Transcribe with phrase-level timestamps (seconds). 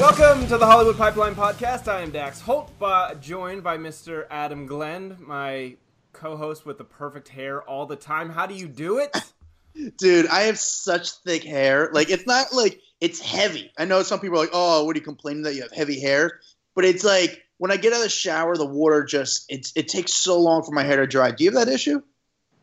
[0.00, 1.86] Welcome to the Hollywood Pipeline Podcast.
[1.86, 4.26] I am Dax Holt, uh, joined by Mr.
[4.28, 5.76] Adam Glenn, my
[6.12, 8.28] co-host with the perfect hair all the time.
[8.28, 9.16] How do you do it?
[9.98, 11.90] Dude, I have such thick hair.
[11.92, 13.70] Like it's not like it's heavy.
[13.78, 16.00] I know some people are like, "Oh, what are you complaining that you have heavy
[16.00, 16.40] hair?"
[16.74, 19.86] But it's like when I get out of the shower, the water just it's it
[19.86, 21.30] takes so long for my hair to dry.
[21.30, 22.02] Do you have that issue?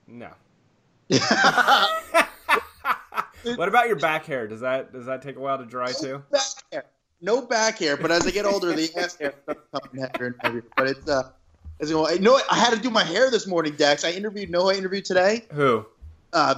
[0.05, 0.31] No.
[3.55, 4.47] what about your back hair?
[4.47, 6.23] Does that does that take a while to dry too?
[6.29, 6.85] Back hair.
[7.21, 10.35] No back hair, but as I get older, the ass hair starts coming heavier and
[10.39, 10.63] heavier.
[10.75, 11.29] But it's uh,
[11.79, 12.15] going.
[12.15, 12.39] You know.
[12.49, 14.03] I had to do my hair this morning, Dex.
[14.03, 14.49] I interviewed.
[14.49, 15.45] no, I interviewed today?
[15.51, 15.85] Who?
[16.33, 16.55] Uh,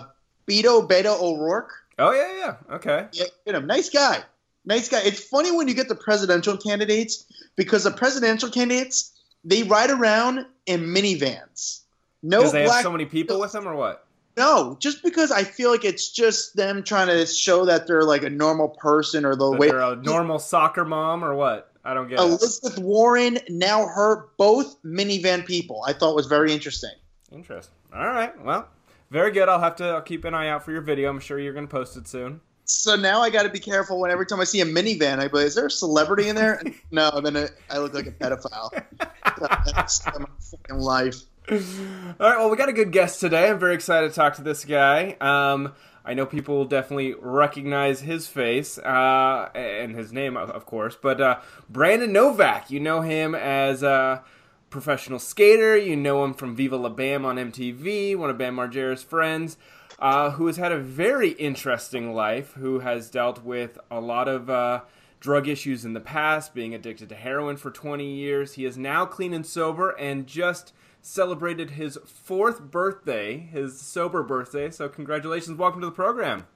[0.48, 1.72] Beto Beto O'Rourke.
[2.00, 2.76] Oh yeah, yeah.
[2.76, 3.08] Okay.
[3.12, 3.68] Yeah, get him.
[3.68, 4.24] Nice guy.
[4.66, 5.02] Nice guy.
[5.04, 9.12] It's funny when you get the presidential candidates because the presidential candidates
[9.44, 11.82] they ride around in minivans.
[12.22, 12.76] No Because they black.
[12.78, 14.06] have so many people with them, or what?
[14.38, 18.24] No, just because I feel like it's just them trying to show that they're like
[18.24, 19.68] a normal person or the That way.
[19.70, 21.72] they're a normal soccer mom, or what?
[21.86, 22.22] I don't get it.
[22.22, 25.84] Elizabeth Warren, now her, both minivan people.
[25.86, 26.94] I thought was very interesting.
[27.32, 27.76] Interesting.
[27.94, 28.40] All right.
[28.44, 28.68] Well,
[29.12, 29.50] very good.
[29.50, 31.10] I'll have to I'll keep an eye out for your video.
[31.10, 32.40] I'm sure you're going to post it soon.
[32.66, 35.28] So now I got to be careful when every time I see a minivan, I
[35.28, 38.72] go, "Is there a celebrity in there?" no, then it, I look like a pedophile.
[39.76, 41.18] That's my fucking life.
[41.52, 42.38] All right.
[42.38, 43.50] Well, we got a good guest today.
[43.50, 45.18] I'm very excited to talk to this guy.
[45.20, 45.74] Um,
[46.06, 50.96] I know people will definitely recognize his face uh, and his name, of course.
[50.96, 54.24] But uh, Brandon Novak, you know him as a
[54.70, 55.76] professional skater.
[55.76, 59.58] You know him from Viva La Bam on MTV, one of Bam Margera's friends,
[60.00, 64.50] uh, who has had a very interesting life, who has dealt with a lot of.
[64.50, 64.82] Uh,
[65.20, 68.56] drug issues in the past, being addicted to heroin for 20 years.
[68.56, 74.72] He is now clean and sober and just celebrated his fourth birthday, his sober birthday.
[74.72, 75.58] So, congratulations.
[75.60, 76.48] Welcome to the program.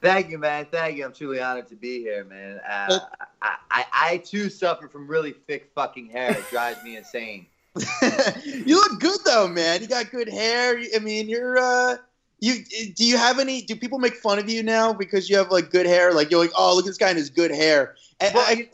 [0.00, 0.66] Thank you, man.
[0.70, 1.04] Thank you.
[1.04, 2.58] I'm truly honored to be here, man.
[2.68, 2.98] Uh,
[3.42, 6.30] I, I, I too suffer from really thick fucking hair.
[6.32, 7.46] It drives me insane.
[8.44, 9.80] you look good though, man.
[9.82, 10.80] You got good hair.
[10.94, 11.58] I mean, you're.
[11.58, 11.96] uh
[12.42, 12.64] you
[12.96, 13.60] do you have any?
[13.62, 16.12] Do people make fun of you now because you have like good hair?
[16.14, 17.96] Like you're like, oh, look at this guy and his good hair.
[18.18, 18.68] And Well, I- you, you,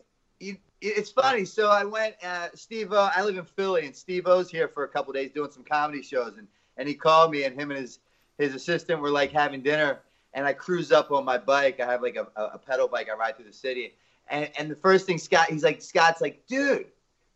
[0.88, 1.44] it's funny.
[1.44, 2.92] So I went, uh, Steve.
[2.92, 5.64] Uh, I live in Philly, and Steve O's here for a couple days doing some
[5.64, 7.98] comedy shows, and and he called me, and him and his
[8.38, 10.00] his assistant were like having dinner,
[10.34, 11.80] and I cruise up on my bike.
[11.80, 13.08] I have like a, a, a pedal bike.
[13.10, 13.94] I ride through the city,
[14.28, 16.86] and and the first thing Scott, he's like, Scott's like, dude,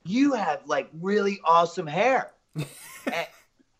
[0.05, 2.33] you have like really awesome hair.
[2.56, 3.27] and,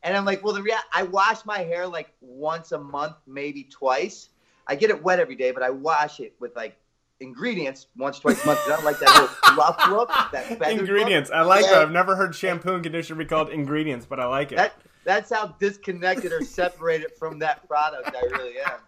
[0.03, 3.65] and I'm like, well, the rea- I wash my hair like once a month, maybe
[3.65, 4.31] twice.
[4.67, 6.77] I get it wet every day, but I wash it with like
[7.21, 8.61] ingredients once, twice a month.
[8.65, 10.79] I don't like that little rough look, that feathered look.
[10.81, 11.31] Ingredients.
[11.31, 11.71] I like Yeah.
[11.73, 11.83] that.
[11.83, 14.57] I've never heard shampoo and conditioner be called ingredients, but I like it.
[14.57, 18.79] That that's how disconnected or separated from that product I really am.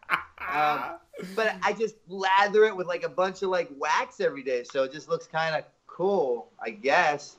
[0.54, 0.98] Um,
[1.34, 4.82] but I just lather it with like a bunch of like wax every day, so
[4.84, 7.37] it just looks kind of cool, I guess.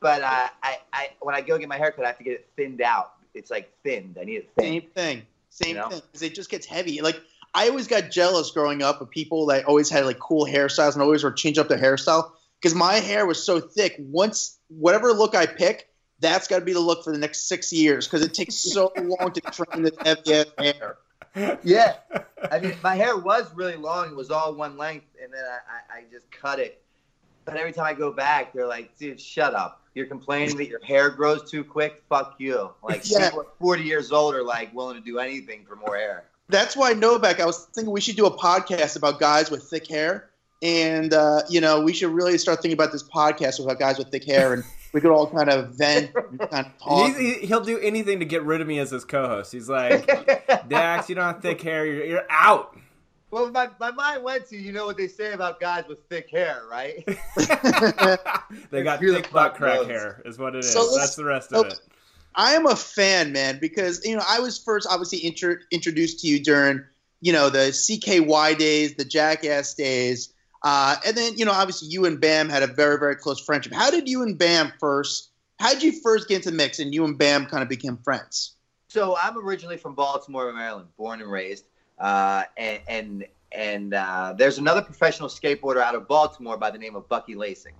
[0.00, 2.48] But uh, I, I, when I go get my haircut, I have to get it
[2.56, 3.12] thinned out.
[3.34, 4.16] It's like thinned.
[4.20, 4.82] I need it thinned.
[4.82, 5.22] Same thing.
[5.50, 5.88] Same You know?
[5.88, 6.00] thing.
[6.12, 7.00] Because it just gets heavy.
[7.00, 7.20] Like
[7.56, 11.02] I always got jealous growing up of people that always had like cool hairstyles and
[11.02, 12.32] always were change up their hairstyle.
[12.60, 13.96] Because my hair was so thick.
[13.98, 15.88] Once whatever look I pick,
[16.20, 18.06] that's got to be the look for the next six years.
[18.06, 20.98] Because it takes so long to train this heavy hair.
[21.62, 21.96] Yeah,
[22.50, 24.08] I mean, my hair was really long.
[24.08, 26.82] It was all one length, and then I, I, I just cut it.
[27.44, 29.82] But every time I go back, they're like, dude, shut up.
[29.94, 32.02] You're complaining that your hair grows too quick?
[32.08, 32.70] Fuck you.
[32.82, 33.26] Like, Yeah.
[33.26, 36.24] people at 40 years old are like willing to do anything for more hair.
[36.48, 37.40] That's why Novak.
[37.40, 40.30] I was thinking we should do a podcast about guys with thick hair,
[40.62, 44.08] and uh, you know we should really start thinking about this podcast about guys with
[44.10, 44.62] thick hair, and
[44.92, 47.08] we could all kind of vent, and kind of talk.
[47.08, 49.50] He's, he, he'll do anything to get rid of me as his co-host.
[49.52, 50.06] He's like,
[50.68, 51.84] Dax, you don't have thick hair.
[51.84, 52.76] You're, you're out.
[53.32, 56.30] well, my, my mind went to, you know what they say about guys with thick
[56.30, 57.04] hair, right?
[58.70, 59.86] They got Who the thick butt crack knows?
[59.88, 60.72] hair, is what it is.
[60.72, 61.80] So That's the rest of so- it.
[62.36, 66.28] I am a fan, man, because you know I was first obviously intro- introduced to
[66.28, 66.84] you during
[67.20, 72.04] you know the CKY days, the Jackass days, uh, and then you know obviously you
[72.04, 73.72] and Bam had a very very close friendship.
[73.72, 75.30] How did you and Bam first?
[75.58, 77.96] How did you first get into the mix, and you and Bam kind of became
[77.96, 78.52] friends?
[78.88, 81.64] So I'm originally from Baltimore, Maryland, born and raised.
[81.98, 86.94] Uh, and, and and uh, there's another professional skateboarder out of Baltimore by the name
[86.94, 87.72] of Bucky Lasek.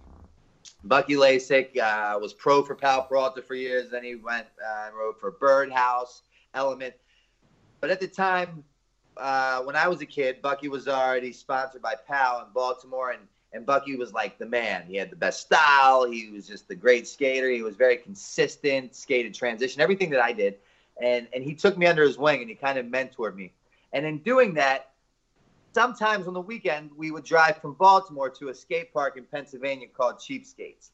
[0.85, 3.91] Bucky Lasek uh, was pro for Powell Peralta for years.
[3.91, 6.23] Then he went uh, and rode for Birdhouse,
[6.55, 6.95] Element.
[7.81, 8.65] But at the time,
[9.17, 13.23] uh, when I was a kid, Bucky was already sponsored by Pal in Baltimore, and
[13.53, 14.85] and Bucky was like the man.
[14.87, 16.05] He had the best style.
[16.05, 17.49] He was just the great skater.
[17.49, 20.57] He was very consistent, skated transition, everything that I did,
[21.01, 23.53] and and he took me under his wing and he kind of mentored me.
[23.93, 24.91] And in doing that,
[25.77, 29.87] sometimes on the weekend we would drive from Baltimore to a skate park in Pennsylvania
[29.87, 30.93] called Cheap Skates.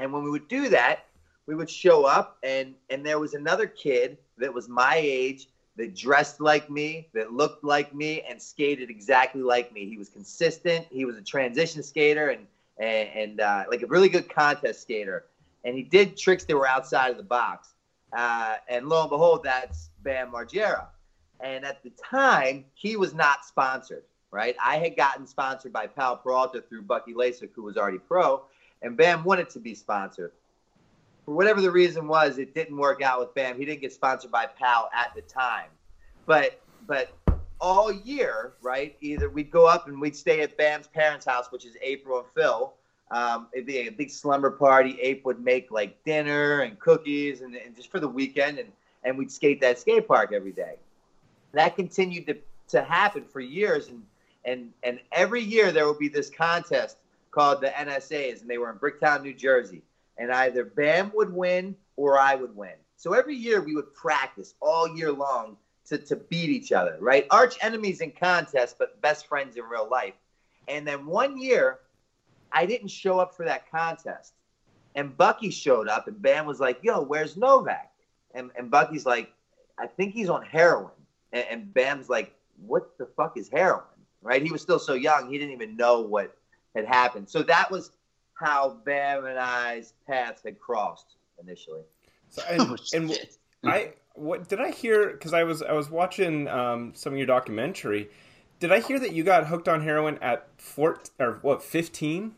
[0.00, 1.04] And when we would do that,
[1.46, 5.46] we would show up and and there was another kid that was my age
[5.76, 9.88] that dressed like me, that looked like me, and skated exactly like me.
[9.88, 10.88] He was consistent.
[10.90, 12.48] He was a transition skater and
[12.78, 15.26] and, and uh, like a really good contest skater.
[15.62, 17.74] And he did tricks that were outside of the box.
[18.12, 20.88] Uh, and lo and behold, that's Bam Margera.
[21.42, 24.54] And at the time, he was not sponsored, right?
[24.62, 28.42] I had gotten sponsored by Powell Peralta through Bucky Lasek, who was already pro,
[28.82, 30.32] and Bam wanted to be sponsored.
[31.24, 33.58] For whatever the reason was, it didn't work out with Bam.
[33.58, 35.68] He didn't get sponsored by Pal at the time.
[36.26, 37.10] But but
[37.60, 38.96] all year, right?
[39.00, 42.28] Either we'd go up and we'd stay at Bam's parents' house, which is April and
[42.34, 42.72] Phil.
[43.10, 44.98] Um, it'd be a big slumber party.
[45.00, 48.70] Ape would make like dinner and cookies and, and just for the weekend, and,
[49.04, 50.76] and we'd skate that skate park every day
[51.52, 52.36] that continued to,
[52.68, 54.02] to happen for years and
[54.44, 56.96] and and every year there would be this contest
[57.30, 59.82] called the NSAs and they were in Bricktown, New Jersey.
[60.18, 62.74] And either Bam would win or I would win.
[62.96, 65.56] So every year we would practice all year long
[65.86, 67.26] to, to beat each other, right?
[67.30, 70.14] Arch enemies in contest, but best friends in real life.
[70.68, 71.78] And then one year,
[72.52, 74.34] I didn't show up for that contest.
[74.94, 77.90] And Bucky showed up, and Bam was like, Yo, where's Novak?
[78.34, 79.32] And, and Bucky's like,
[79.78, 80.90] I think he's on heroin.
[81.32, 82.34] And, and Bam's like,
[82.66, 83.84] what the fuck is heroin?
[84.22, 84.42] Right?
[84.42, 86.36] He was still so young, he didn't even know what
[86.74, 87.28] had happened.
[87.28, 87.90] So that was
[88.34, 91.82] how Bam and I's paths had crossed initially.
[92.28, 93.12] So, and, oh, and
[93.64, 95.08] I what did I hear?
[95.10, 98.10] Because I was I was watching um, some of your documentary.
[98.58, 102.34] Did I hear that you got hooked on heroin at fort or what fifteen?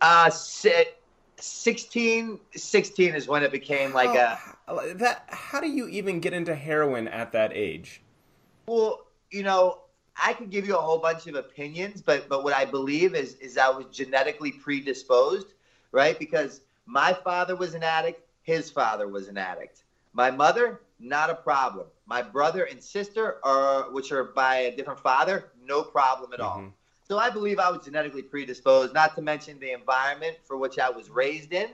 [0.00, 0.30] Uh,
[1.40, 5.24] 16, 16 is when it became like how, a that.
[5.28, 8.02] How do you even get into heroin at that age?
[8.66, 9.78] Well, you know,
[10.22, 13.34] I could give you a whole bunch of opinions, but but what I believe is
[13.34, 15.54] is I was genetically predisposed,
[15.92, 16.18] right?
[16.18, 19.82] Because my father was an addict, his father was an addict.
[20.12, 21.86] My mother, not a problem.
[22.06, 26.58] My brother and sister are which are by a different father, no problem at all.
[26.58, 26.68] Mm-hmm.
[27.08, 30.90] So I believe I was genetically predisposed, not to mention the environment for which I
[30.90, 31.70] was raised in.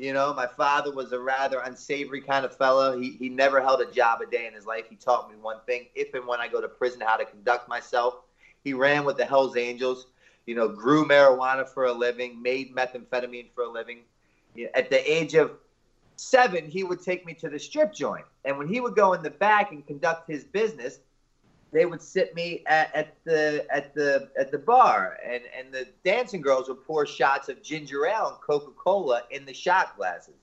[0.00, 2.90] You know, my father was a rather unsavory kind of fellow.
[2.90, 4.86] He, he never held a job a day in his life.
[4.88, 7.68] He taught me one thing if and when I go to prison, how to conduct
[7.68, 8.16] myself.
[8.64, 10.06] He ran with the Hells Angels,
[10.44, 14.00] you know, grew marijuana for a living, made methamphetamine for a living.
[14.74, 15.52] At the age of
[16.16, 18.26] seven, he would take me to the strip joint.
[18.44, 20.98] And when he would go in the back and conduct his business,
[21.74, 25.86] they would sit me at, at, the at the at the bar, and and the
[26.04, 30.36] dancing girls would pour shots of ginger ale and Coca Cola in the shot glasses.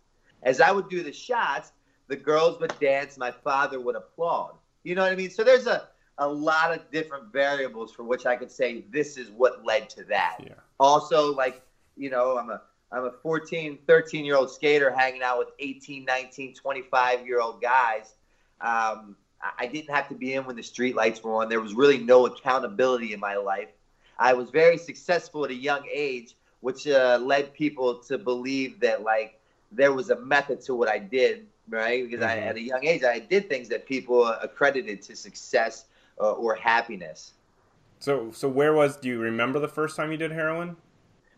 [0.43, 1.71] As I would do the shots,
[2.09, 3.17] the girls would dance.
[3.17, 4.55] My father would applaud.
[4.83, 5.29] You know what I mean?
[5.29, 5.81] So there's a
[6.17, 10.03] a lot of different variables for which I could say this is what led to
[10.05, 10.35] that.
[10.43, 10.53] Yeah.
[10.79, 11.55] Also, like
[11.95, 12.59] you know, I'm a
[12.91, 17.61] I'm a 14, 13 year old skater hanging out with 18, 19, 25 year old
[17.61, 18.15] guys.
[18.59, 19.15] Um,
[19.57, 21.49] I didn't have to be in when the street lights were on.
[21.49, 23.69] There was really no accountability in my life.
[24.19, 29.01] I was very successful at a young age, which uh, led people to believe that
[29.03, 29.39] like
[29.71, 32.03] there was a method to what I did, right?
[32.03, 32.43] Because mm-hmm.
[32.43, 35.85] I, at a young age, I did things that people accredited to success
[36.19, 37.33] uh, or happiness.
[37.99, 38.97] So, so where was?
[38.97, 40.75] Do you remember the first time you did heroin?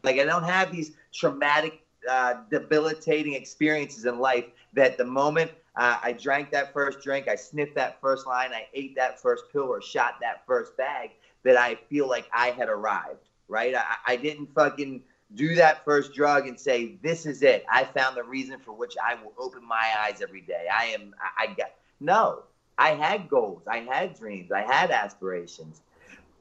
[0.04, 5.98] Like I don't have these traumatic, uh, debilitating experiences in life that the moment uh,
[6.02, 9.64] I drank that first drink, I sniffed that first line, I ate that first pill
[9.64, 11.12] or shot that first bag,
[11.44, 13.74] that I feel like I had arrived, right?
[13.76, 15.02] I, I didn't fucking
[15.36, 17.64] do that first drug and say, this is it.
[17.72, 20.68] I found the reason for which I will open my eyes every day.
[20.72, 22.44] I am, I, I got, no,
[22.78, 25.82] I had goals, I had dreams, I had aspirations.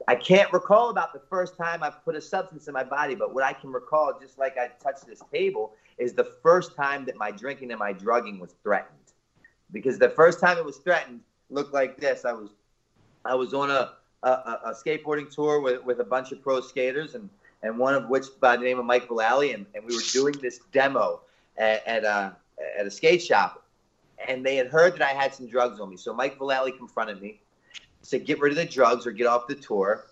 [0.07, 3.33] I can't recall about the first time I put a substance in my body, but
[3.33, 7.15] what I can recall, just like I touched this table, is the first time that
[7.15, 9.02] my drinking and my drugging was threatened
[9.73, 12.23] because the first time it was threatened looked like this.
[12.23, 12.51] I was
[13.25, 17.15] I was on a, a, a skateboarding tour with, with a bunch of pro skaters
[17.15, 17.29] and,
[17.61, 20.35] and one of which by the name of Mike Vallely and, and we were doing
[20.41, 21.21] this demo
[21.57, 22.35] at, at, a,
[22.77, 23.63] at a skate shop
[24.27, 25.97] and they had heard that I had some drugs on me.
[25.97, 27.39] So Mike Vallely confronted me,
[28.01, 30.05] said, get rid of the drugs or get off the tour.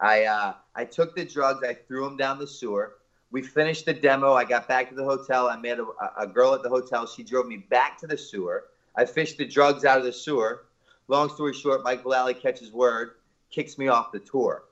[0.00, 1.62] I uh, I took the drugs.
[1.62, 2.94] I threw them down the sewer.
[3.30, 4.32] We finished the demo.
[4.32, 5.48] I got back to the hotel.
[5.48, 5.86] I met a,
[6.16, 7.06] a girl at the hotel.
[7.06, 8.64] She drove me back to the sewer.
[8.96, 10.66] I fished the drugs out of the sewer.
[11.08, 13.12] Long story short, Mike Vallely catches word,
[13.50, 14.64] kicks me off the tour.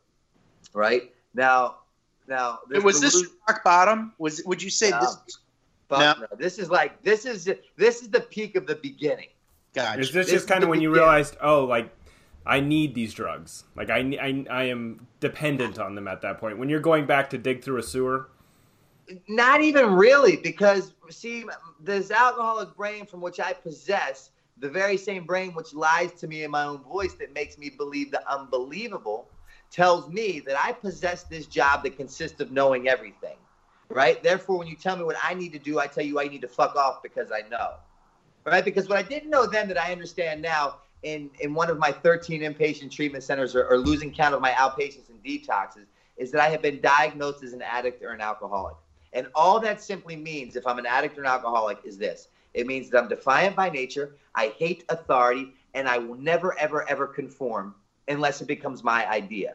[0.73, 1.77] Right now,
[2.29, 4.13] now was this rock bottom?
[4.19, 5.39] Was would you say no, this?
[5.91, 5.99] no.
[5.99, 6.27] no.
[6.37, 9.29] This is like this is this is the peak of the beginning.
[9.75, 10.01] Gotcha.
[10.01, 10.95] Is this, this just kind of when beginning.
[10.95, 11.91] you realized, oh, like
[12.47, 13.65] I need these drugs.
[13.77, 16.59] Like I, I, I am dependent on them at that point.
[16.59, 18.29] When you're going back to dig through a sewer.
[19.29, 21.45] Not even really, because see,
[21.81, 26.43] this alcoholic brain from which I possess, the very same brain which lies to me
[26.43, 29.27] in my own voice that makes me believe the unbelievable,
[29.71, 33.37] tells me that I possess this job that consists of knowing everything.
[33.91, 34.23] Right?
[34.23, 36.43] Therefore, when you tell me what I need to do, I tell you I need
[36.43, 37.77] to fuck off because I know.
[38.45, 38.65] Right?
[38.65, 41.93] Because what I didn't know then that I understand now in, in one of my
[41.93, 45.87] 13 inpatient treatment centers or, or losing count of my outpatients and detoxes
[46.19, 48.77] is that I have been diagnosed as an addict or an alcoholic.
[49.13, 52.67] And all that simply means, if I'm an addict or an alcoholic, is this it
[52.67, 57.07] means that I'm defiant by nature, I hate authority, and I will never, ever, ever
[57.07, 57.75] conform
[58.09, 59.55] unless it becomes my idea,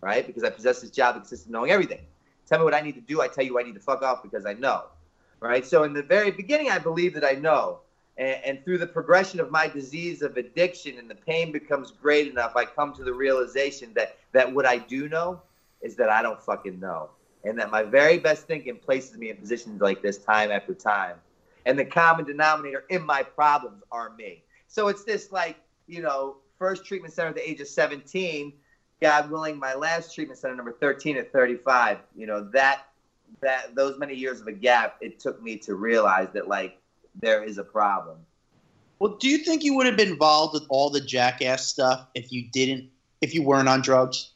[0.00, 0.26] right?
[0.26, 2.00] Because I possess this job that of knowing everything.
[2.46, 4.20] Tell me what I need to do, I tell you I need to fuck off
[4.22, 4.86] because I know,
[5.40, 5.64] right?
[5.64, 7.78] So in the very beginning, I believe that I know.
[8.18, 12.26] And, and, through the progression of my disease of addiction and the pain becomes great
[12.26, 15.40] enough, I come to the realization that that what I do know
[15.80, 17.08] is that I don't fucking know.
[17.44, 21.16] And that my very best thinking places me in positions like this time after time.
[21.66, 24.42] And the common denominator in my problems are me.
[24.68, 25.56] So it's this like,
[25.86, 28.52] you know, first treatment center at the age of 17,
[29.00, 32.86] God willing, my last treatment center number 13 at 35, you know, that
[33.40, 36.78] that those many years of a gap, it took me to realize that like
[37.20, 38.18] there is a problem.
[38.98, 42.30] Well, do you think you would have been involved with all the jackass stuff if
[42.30, 42.88] you didn't,
[43.20, 44.30] if you weren't on drugs?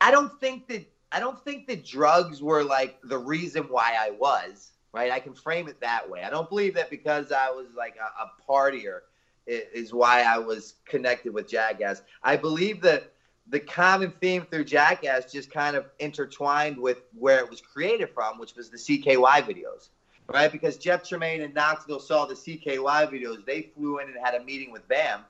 [0.00, 4.10] I don't think that I don't think that drugs were like the reason why I
[4.10, 5.10] was right.
[5.10, 6.22] I can frame it that way.
[6.22, 9.00] I don't believe that because I was like a, a partier
[9.46, 12.02] is why I was connected with Jackass.
[12.22, 13.04] I believe that
[13.48, 18.38] the common theme through Jackass just kind of intertwined with where it was created from,
[18.38, 19.88] which was the CKY videos
[20.28, 20.52] right?
[20.52, 23.44] Because Jeff Tremaine and Knoxville saw the CKY videos.
[23.44, 25.24] They flew in and had a meeting with Bam.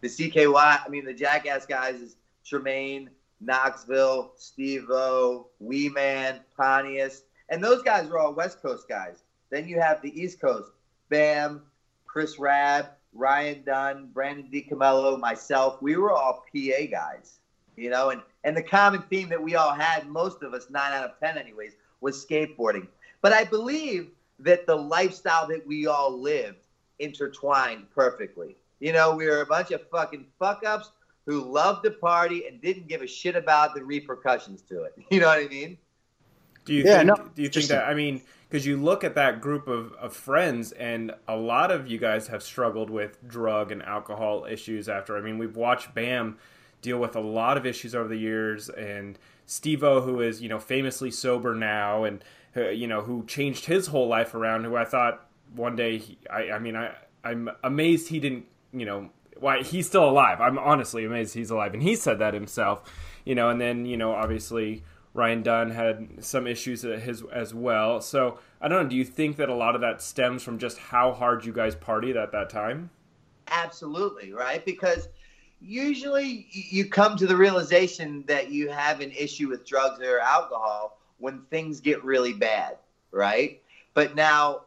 [0.00, 3.10] The CKY, I mean, the Jackass guys is Tremaine,
[3.40, 7.22] Knoxville, Steve O, Wee Man, Pontius.
[7.48, 9.22] And those guys were all West Coast guys.
[9.50, 10.70] Then you have the East Coast
[11.08, 11.62] Bam,
[12.06, 15.80] Chris Raab, Ryan Dunn, Brandon DiCamillo, myself.
[15.80, 17.38] We were all PA guys,
[17.76, 20.92] you know, and, and the common theme that we all had, most of us, nine
[20.92, 22.88] out of 10 anyways, was skateboarding.
[23.20, 24.10] But I believe
[24.40, 26.58] that the lifestyle that we all lived
[26.98, 28.56] intertwined perfectly.
[28.80, 30.90] You know, we were a bunch of fucking fuck ups
[31.26, 34.94] who loved to party and didn't give a shit about the repercussions to it.
[35.10, 35.78] You know what I mean?
[36.64, 39.16] Do you yeah, think, no, do you think that I mean because you look at
[39.16, 43.70] that group of, of friends and a lot of you guys have struggled with drug
[43.70, 46.38] and alcohol issues after I mean we've watched Bam
[46.80, 50.58] deal with a lot of issues over the years and Steve-O who is you know
[50.58, 52.24] famously sober now and
[52.56, 54.64] uh, you know, who changed his whole life around.
[54.64, 58.86] Who I thought one day, he, I, I mean, I, I'm amazed he didn't, you
[58.86, 60.40] know, why he's still alive.
[60.40, 62.90] I'm honestly amazed he's alive, and he said that himself,
[63.24, 63.50] you know.
[63.50, 64.82] And then, you know, obviously
[65.14, 68.00] Ryan Dunn had some issues his as well.
[68.00, 68.88] So I don't know.
[68.90, 71.74] Do you think that a lot of that stems from just how hard you guys
[71.76, 72.90] partied at that time?
[73.48, 74.64] Absolutely, right?
[74.64, 75.08] Because
[75.60, 80.98] usually you come to the realization that you have an issue with drugs or alcohol
[81.18, 82.76] when things get really bad,
[83.12, 83.62] right?
[83.94, 84.63] But now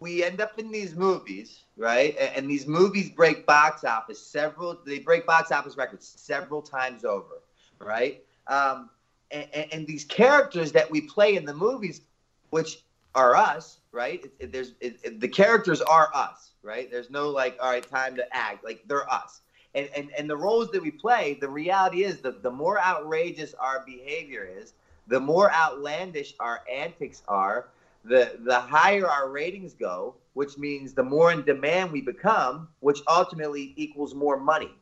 [0.00, 2.16] we end up in these movies, right?
[2.18, 4.78] And, these movies break box office several.
[4.84, 7.42] They break box office records several times over,
[7.78, 8.22] right?
[8.46, 8.90] Um,
[9.30, 12.02] and, and, these characters that we play in the movies,
[12.50, 12.82] which
[13.14, 14.24] are us, right?
[14.24, 16.90] It, it, there's it, the characters are us, right?
[16.90, 18.64] There's no like, all right, time to act.
[18.64, 19.40] Like they're us.
[19.74, 23.54] And, and, and the roles that we play, the reality is that the more outrageous
[23.54, 24.74] our behavior is,
[25.06, 27.68] the more outlandish our antics are,
[28.08, 33.00] the the higher our ratings go, which means the more in demand we become, which
[33.08, 34.74] ultimately equals more money,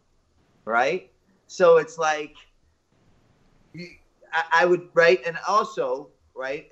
[0.64, 1.10] right?
[1.46, 2.34] So it's like
[4.32, 6.66] I, I would right, and also right.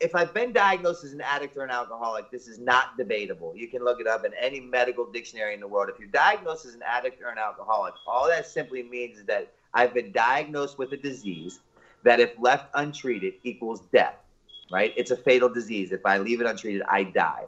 [0.00, 3.54] if I've been diagnosed as an addict or an alcoholic, this is not debatable.
[3.54, 5.88] You can look it up in any medical dictionary in the world.
[5.88, 9.48] If you're diagnosed as an addict or an alcoholic, all that simply means is that
[9.74, 11.60] I've been diagnosed with a disease
[12.02, 14.16] that if left untreated equals death,
[14.72, 14.92] right?
[14.96, 15.92] It's a fatal disease.
[15.92, 17.44] If I leave it untreated, I die.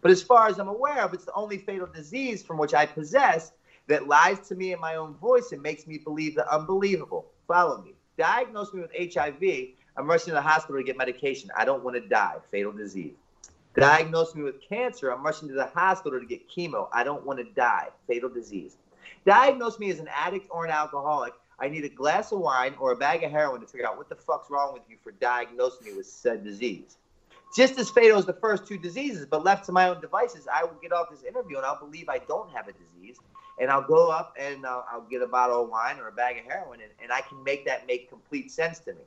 [0.00, 2.86] But as far as I'm aware of, it's the only fatal disease from which I
[2.86, 3.52] possess
[3.88, 7.26] that lies to me in my own voice and makes me believe the unbelievable.
[7.48, 7.94] Follow me.
[8.16, 9.42] Diagnose me with HIV.
[9.96, 11.50] I'm rushing to the hospital to get medication.
[11.56, 12.36] I don't want to die.
[12.50, 13.14] Fatal disease.
[13.74, 15.10] Diagnose me with cancer.
[15.10, 16.88] I'm rushing to the hospital to get chemo.
[16.92, 17.88] I don't want to die.
[18.06, 18.76] Fatal disease.
[19.26, 21.32] Diagnose me as an addict or an alcoholic.
[21.60, 24.08] I need a glass of wine or a bag of heroin to figure out what
[24.08, 26.96] the fuck's wrong with you for diagnosing me with said disease.
[27.56, 30.64] Just as fatal as the first two diseases, but left to my own devices, I
[30.64, 33.18] will get off this interview and I'll believe I don't have a disease.
[33.60, 36.38] And I'll go up and uh, I'll get a bottle of wine or a bag
[36.38, 39.02] of heroin, and, and I can make that make complete sense to me.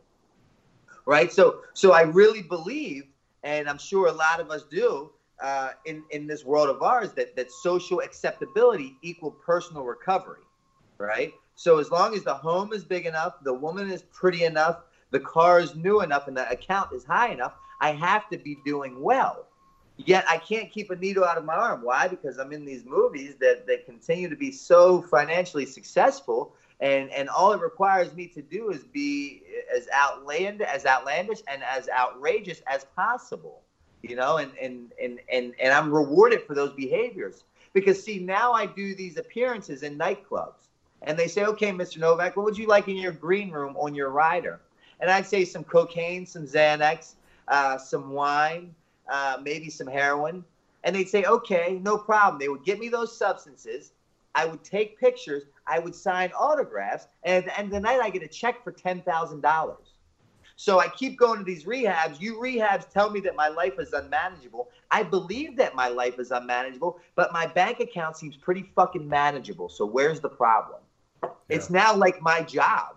[1.05, 1.31] Right?
[1.31, 3.05] So, so I really believe,
[3.43, 5.09] and I'm sure a lot of us do,
[5.41, 10.43] uh, in in this world of ours that that social acceptability equal personal recovery,
[10.97, 11.31] right?
[11.55, 14.77] So as long as the home is big enough, the woman is pretty enough,
[15.11, 18.57] the car is new enough, and the account is high enough, I have to be
[18.65, 19.47] doing well.
[19.97, 21.81] Yet I can't keep a needle out of my arm.
[21.81, 22.07] Why?
[22.07, 27.29] Because I'm in these movies that that continue to be so financially successful, and and
[27.29, 29.43] all it requires me to do is be
[29.75, 33.63] as outland as outlandish and as outrageous as possible
[34.01, 37.43] you know, and and and and and I'm rewarded for those behaviors
[37.73, 40.69] because see now I do these appearances in nightclubs,
[41.03, 41.97] and they say, okay, Mr.
[41.97, 44.59] Novak, what would you like in your green room on your rider?
[44.99, 47.15] And I'd say some cocaine, some Xanax,
[47.47, 48.73] uh, some wine,
[49.09, 50.45] uh, maybe some heroin,
[50.83, 52.39] and they'd say, okay, no problem.
[52.39, 53.93] They would give me those substances.
[54.35, 55.45] I would take pictures.
[55.67, 58.57] I would sign autographs, and at the end of the night, I get a check
[58.63, 59.93] for ten thousand dollars.
[60.57, 62.19] So I keep going to these rehabs.
[62.19, 64.67] You rehabs tell me that my life is unmanageable.
[64.91, 69.69] I believe that my life is unmanageable, but my bank account seems pretty fucking manageable.
[69.69, 70.80] So where's the problem?
[71.23, 71.29] Yeah.
[71.49, 72.95] It's now like my job.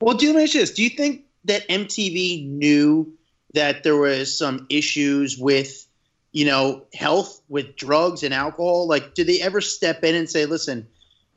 [0.00, 0.72] Well, do me this.
[0.72, 3.16] Do you think that MTV knew
[3.54, 5.86] that there was some issues with,
[6.32, 8.88] you know, health with drugs and alcohol?
[8.88, 10.86] Like, did they ever step in and say, listen,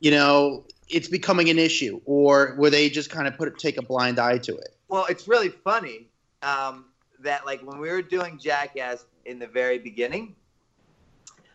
[0.00, 3.82] you know, it's becoming an issue, or were they just kind of put take a
[3.82, 4.76] blind eye to it?
[4.88, 6.08] Well, it's really funny
[6.42, 6.86] um,
[7.20, 10.36] that like when we were doing Jackass in the very beginning,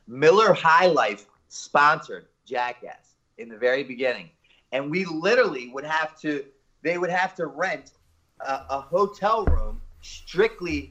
[0.07, 4.29] Miller High Life sponsored Jackass in the very beginning,
[4.71, 6.43] and we literally would have to
[6.83, 7.91] they would have to rent
[8.41, 10.89] a, a hotel room strictly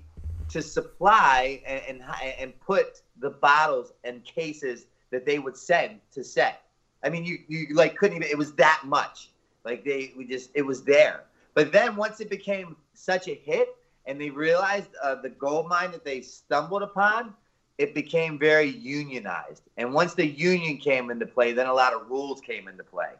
[0.49, 2.03] to supply and, and
[2.39, 6.57] and put the bottles and cases that they would send to set.
[7.05, 8.29] I mean, you you like couldn't even.
[8.31, 9.31] It was that much.
[9.65, 11.25] Like they we just it was there.
[11.55, 13.71] But then once it became such a hit
[14.07, 17.35] and they realized uh, the gold mine that they stumbled upon,
[17.79, 19.63] it became very unionized.
[19.77, 23.15] And once the union came into play, then a lot of rules came into play.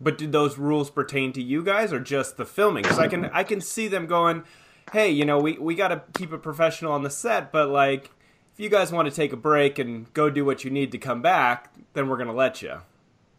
[0.00, 2.82] But did those rules pertain to you guys or just the filming?
[2.82, 4.44] Because I can I can see them going,
[4.92, 8.10] hey, you know, we, we got to keep it professional on the set, but like,
[8.52, 10.98] if you guys want to take a break and go do what you need to
[10.98, 12.80] come back, then we're gonna let you.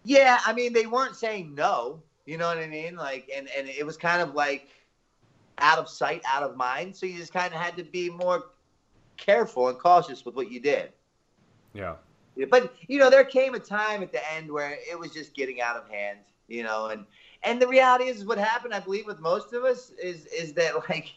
[0.04, 2.02] Yeah, I mean, they weren't saying no.
[2.26, 2.96] You know what I mean?
[2.96, 4.70] Like, and and it was kind of like
[5.58, 6.96] out of sight, out of mind.
[6.96, 8.46] So you just kind of had to be more
[9.18, 10.92] careful and cautious with what you did.
[11.74, 11.96] Yeah.
[12.50, 15.62] But you know, there came a time at the end where it was just getting
[15.62, 16.20] out of hand.
[16.48, 17.06] You know, and
[17.44, 20.74] and the reality is, what happened, I believe, with most of us is is that
[20.90, 21.08] like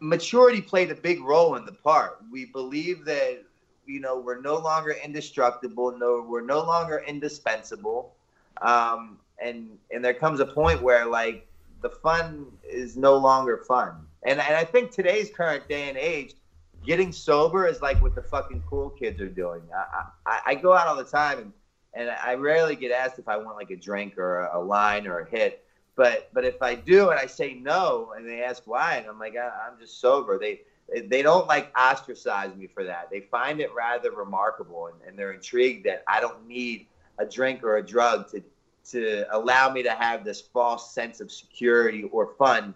[0.00, 2.16] maturity played a big role in the part.
[2.30, 3.42] We believe that
[3.86, 5.92] you know we're no longer indestructible.
[5.92, 8.08] No, we're no longer indispensable
[8.60, 11.38] um, and and there comes a point where like
[11.82, 14.06] the fun is no longer fun.
[14.22, 16.34] And and I think today's current day and age,
[16.84, 19.62] getting sober is like what the fucking cool kids are doing.
[19.74, 21.52] I I, I go out all the time and
[21.94, 25.20] and I rarely get asked if I want like a drink or a, line or
[25.20, 25.64] a hit.
[25.96, 29.18] But but if I do and I say no and they ask why and I'm
[29.18, 30.62] like I, I'm just sober, they
[31.08, 33.10] they don't like ostracize me for that.
[33.10, 36.86] They find it rather remarkable and, and they're intrigued that I don't need
[37.18, 38.42] a drink or a drug to
[38.90, 42.74] to allow me to have this false sense of security or fun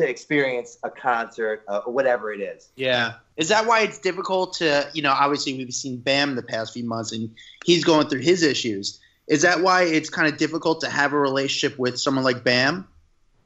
[0.00, 2.70] to experience a concert uh, or whatever it is.
[2.76, 3.14] Yeah.
[3.36, 6.84] Is that why it's difficult to, you know, obviously we've seen Bam the past few
[6.84, 7.34] months and
[7.64, 9.00] he's going through his issues.
[9.28, 12.88] Is that why it's kind of difficult to have a relationship with someone like Bam?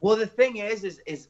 [0.00, 1.28] Well, the thing is, is, is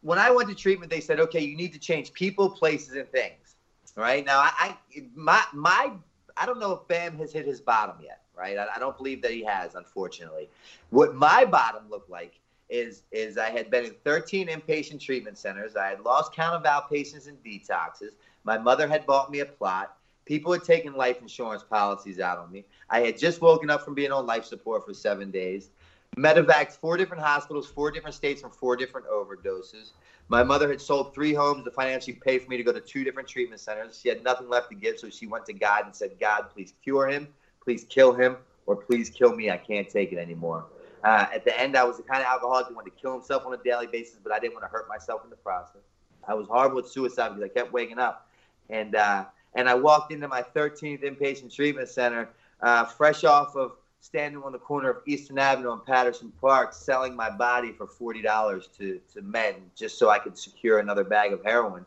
[0.00, 3.08] when I went to treatment, they said, okay, you need to change people, places, and
[3.10, 3.56] things.
[3.96, 5.90] Right now, I, I my my
[6.36, 8.56] I don't know if Bam has hit his bottom yet, right?
[8.56, 10.48] I, I don't believe that he has, unfortunately.
[10.90, 12.38] What my bottom looked like
[12.70, 15.76] is is I had been in 13 inpatient treatment centers.
[15.76, 18.12] I had lost count of outpatients and detoxes.
[18.44, 19.90] My mother had bought me a plot.
[20.26, 22.64] People had taken life insurance policies out on me.
[22.90, 25.70] I had just woken up from being on life support for seven days.
[26.18, 29.92] Medevaced four different hospitals, four different states from four different overdoses.
[30.28, 33.04] My mother had sold three homes to financially pay for me to go to two
[33.04, 33.98] different treatment centers.
[33.98, 36.74] She had nothing left to give, so she went to God and said, God, please
[36.82, 37.28] cure him.
[37.64, 39.50] please kill him or please kill me.
[39.50, 40.64] I can't take it anymore.
[41.04, 43.46] Uh, at the end, I was the kind of alcoholic who wanted to kill himself
[43.46, 45.82] on a daily basis, but I didn't want to hurt myself in the process.
[46.26, 48.28] I was horrible with suicide because I kept waking up,
[48.68, 52.28] and uh, and I walked into my 13th inpatient treatment center,
[52.60, 57.14] uh, fresh off of standing on the corner of Eastern Avenue and Patterson Park, selling
[57.16, 61.32] my body for forty dollars to to men just so I could secure another bag
[61.32, 61.86] of heroin,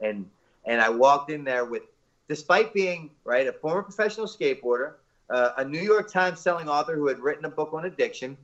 [0.00, 0.28] and
[0.64, 1.82] and I walked in there with,
[2.28, 4.94] despite being right a former professional skateboarder,
[5.28, 8.36] uh, a New York Times selling author who had written a book on addiction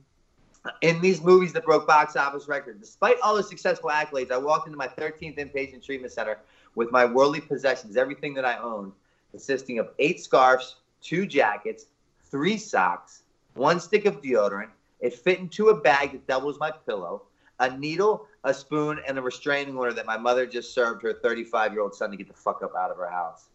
[0.81, 2.79] in these movies that broke box office records.
[2.79, 6.37] Despite all the successful accolades, I walked into my 13th inpatient treatment center
[6.75, 8.93] with my worldly possessions, everything that I owned,
[9.31, 11.87] consisting of eight scarves, two jackets,
[12.31, 13.23] three socks,
[13.55, 14.69] one stick of deodorant.
[14.99, 17.21] It fit into a bag that doubles my pillow,
[17.59, 21.71] a needle, a spoon, and a restraining order that my mother just served her 35
[21.73, 23.49] year old son to get the fuck up out of her house.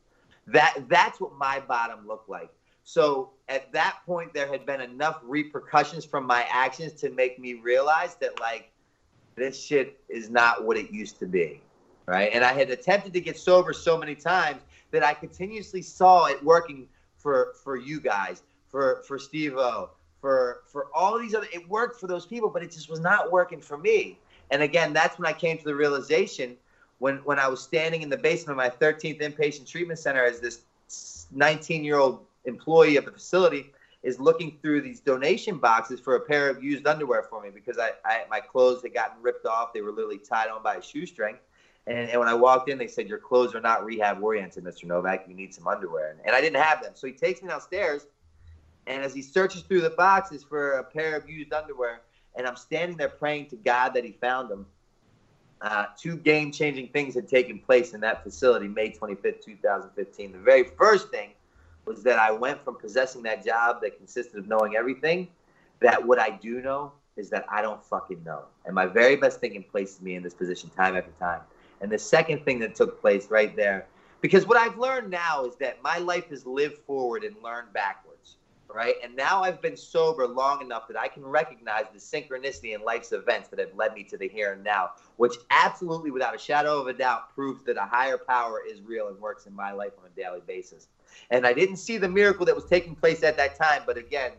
[0.47, 2.51] That that's what my bottom looked like.
[2.85, 7.55] So at that point, there had been enough repercussions from my actions to make me
[7.55, 8.65] realize that like
[9.37, 11.61] this shit is not what it used to be,
[12.07, 12.31] right?
[12.33, 16.43] And I had attempted to get sober so many times that I continuously saw it
[16.43, 19.89] working for for you guys, for for Steve O,
[20.21, 21.47] for for all these other.
[21.53, 24.17] It worked for those people, but it just was not working for me.
[24.51, 26.57] And again, that's when I came to the realization
[26.99, 30.41] when when I was standing in the basement of my 13th inpatient treatment center as
[30.41, 30.61] this
[31.33, 33.67] 19 year old employee of the facility
[34.03, 37.79] is looking through these donation boxes for a pair of used underwear for me because
[37.79, 39.73] I, I my clothes had gotten ripped off.
[39.73, 41.39] They were literally tied on by a shoestring.
[41.87, 44.85] And, and when I walked in, they said, Your clothes are not rehab oriented, Mr.
[44.85, 45.23] Novak.
[45.27, 46.11] You need some underwear.
[46.11, 46.93] And, and I didn't have them.
[46.95, 48.07] So he takes me downstairs.
[48.87, 52.01] And as he searches through the boxes for a pair of used underwear,
[52.37, 54.67] and I'm standing there praying to God that he found them,
[55.63, 60.33] uh, two game changing things had taken place in that facility May 25th, 2015.
[60.33, 61.33] The very first thing
[61.87, 65.29] was that I went from possessing that job that consisted of knowing everything,
[65.81, 68.45] that what I do know is that I don't fucking know.
[68.65, 71.41] And my very best thinking places me in this position time after time.
[71.81, 73.85] And the second thing that took place right there,
[74.21, 78.04] because what I've learned now is that my life is live forward and learn backwards,
[78.75, 78.97] right?
[79.03, 83.13] And now I've been sober long enough that I can recognize the synchronicity in life's
[83.13, 86.81] events that have led me to the here and now, which absolutely, without a shadow
[86.81, 89.93] of a doubt, proves that a higher power is real and works in my life
[89.99, 90.89] on a daily basis.
[91.31, 93.85] And I didn't see the miracle that was taking place at that time.
[93.87, 94.33] But again,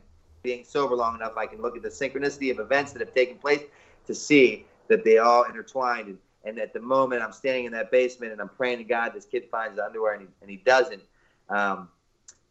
[0.43, 3.37] being sober long enough, I can look at the synchronicity of events that have taken
[3.37, 3.63] place
[4.07, 6.09] to see that they all intertwined.
[6.09, 9.13] And, and at the moment I'm standing in that basement and I'm praying to God
[9.13, 11.03] this kid finds the underwear and he, and he doesn't.
[11.49, 11.89] Um,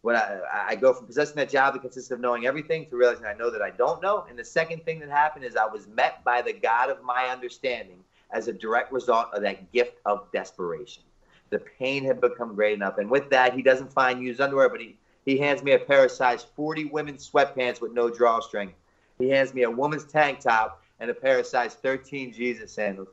[0.04, 3.24] when I, I go from possessing that job that consists of knowing everything to realizing
[3.24, 4.26] I know that I don't know.
[4.28, 7.28] And the second thing that happened is I was met by the God of my
[7.28, 11.02] understanding as a direct result of that gift of desperation.
[11.48, 12.98] The pain had become great enough.
[12.98, 16.04] And with that, he doesn't find used underwear, but he, he hands me a pair
[16.04, 18.74] of size 40 women's sweatpants with no drawstring.
[19.18, 23.08] He hands me a woman's tank top and a pair of size 13 Jesus sandals.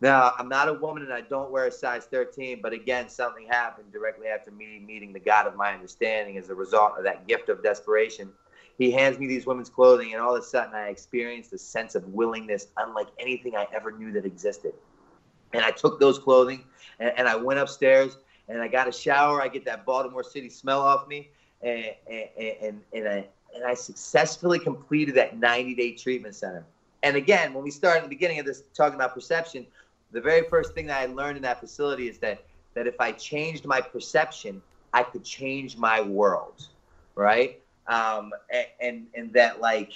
[0.00, 3.46] Now, I'm not a woman and I don't wear a size 13, but again, something
[3.46, 7.26] happened directly after me meeting the God of my understanding as a result of that
[7.26, 8.32] gift of desperation.
[8.78, 11.94] He hands me these women's clothing, and all of a sudden, I experienced a sense
[11.94, 14.72] of willingness unlike anything I ever knew that existed.
[15.52, 16.62] And I took those clothing
[16.98, 18.16] and, and I went upstairs
[18.48, 19.42] and I got a shower.
[19.42, 21.26] I get that Baltimore City smell off me,
[21.62, 26.64] and and and, and I and I successfully completed that 90 day treatment center.
[27.02, 29.66] And again, when we started at the beginning of this talking about perception,
[30.12, 32.38] the very first thing that I learned in that facility is that
[32.74, 36.68] that if I changed my perception, I could change my world,
[37.14, 37.52] right?
[37.86, 39.90] Um, and, and and that like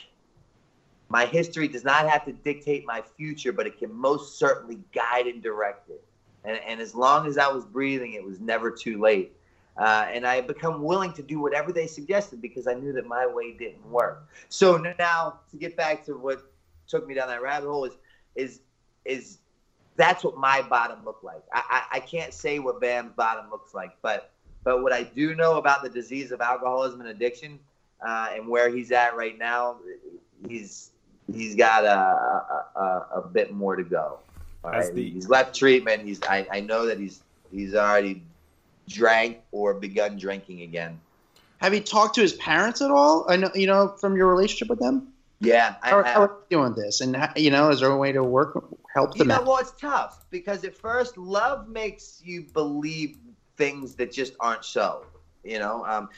[1.08, 5.26] my history does not have to dictate my future, but it can most certainly guide
[5.26, 6.02] and direct it.
[6.44, 9.28] And, and as long as I was breathing, it was never too late.
[9.76, 13.04] Uh, and I had become willing to do whatever they suggested because I knew that
[13.04, 14.18] my way didn't work.
[14.48, 16.40] So now, to get back to what
[16.86, 17.96] took me down that rabbit hole, is
[18.36, 18.60] is
[19.04, 19.38] is
[19.96, 21.42] that's what my bottom looked like.
[21.52, 24.30] I, I, I can't say what Bam's bottom looks like, but
[24.64, 27.58] but what I do know about the disease of alcoholism and addiction
[28.04, 29.76] uh, and where he's at right now,
[30.48, 30.90] he's
[31.32, 34.18] he's got a, a, a bit more to go.
[34.62, 34.92] Right?
[34.94, 36.02] The, he's left treatment.
[36.02, 38.22] He's I, I know that he's he's already
[38.88, 40.98] drank or begun drinking again.
[41.58, 43.26] Have you talked to his parents at all?
[43.28, 45.08] I know you know from your relationship with them.
[45.40, 47.00] Yeah, how, how are you doing this?
[47.00, 49.26] And you know, is there a way to work help them?
[49.26, 49.44] You know, out?
[49.44, 53.12] well, it's tough because at first, love makes you believe
[53.56, 55.06] things that just aren't so.
[55.44, 56.08] You know, um,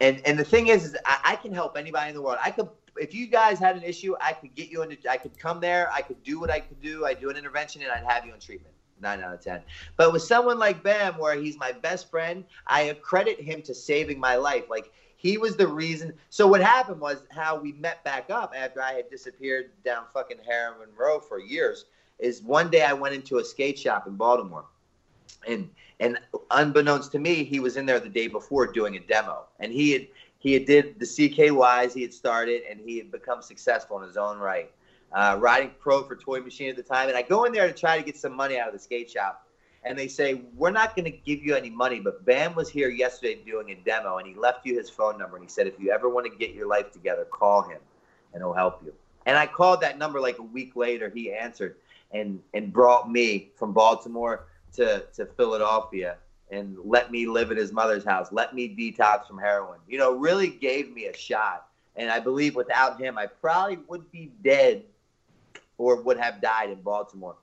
[0.00, 2.38] and and the thing is, is I, I can help anybody in the world.
[2.42, 4.96] I could if you guys had an issue, I could get you into.
[5.08, 5.88] I could come there.
[5.92, 7.04] I could do what I could do.
[7.04, 8.74] I do an intervention, and I'd have you in treatment.
[9.00, 9.62] Nine out of ten.
[9.96, 14.18] But with someone like Bam, where he's my best friend, I accredit him to saving
[14.18, 14.64] my life.
[14.68, 16.12] Like he was the reason.
[16.30, 20.38] So what happened was how we met back up after I had disappeared down fucking
[20.46, 21.84] Heroin Row for years.
[22.18, 24.64] Is one day I went into a skate shop in Baltimore,
[25.46, 25.68] and
[26.00, 26.18] and
[26.50, 29.92] unbeknownst to me, he was in there the day before doing a demo, and he
[29.92, 30.04] had
[30.38, 34.16] he had did the CKYs he had started, and he had become successful in his
[34.16, 34.68] own right,
[35.12, 37.08] uh, riding pro for Toy Machine at the time.
[37.08, 39.10] And I go in there to try to get some money out of the skate
[39.10, 39.36] shop.
[39.84, 42.88] And they say we're not going to give you any money but bam was here
[42.88, 45.78] yesterday doing a demo and he left you his phone number and he said if
[45.78, 47.78] you ever want to get your life together call him
[48.34, 48.92] and he'll help you.
[49.24, 51.08] And i called that number like a week later.
[51.14, 51.74] He answered
[52.12, 56.16] and and brought me from baltimore to to philadelphia
[56.50, 60.12] and let me live at his mother's house let me detox from heroin you know
[60.12, 61.66] really gave me a shot
[61.96, 64.82] and i believe without him i probably would be dead
[65.76, 67.36] or would have died in baltimore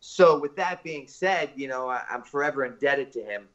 [0.00, 3.48] so with that being said, you know, I, I'm forever indebted to him.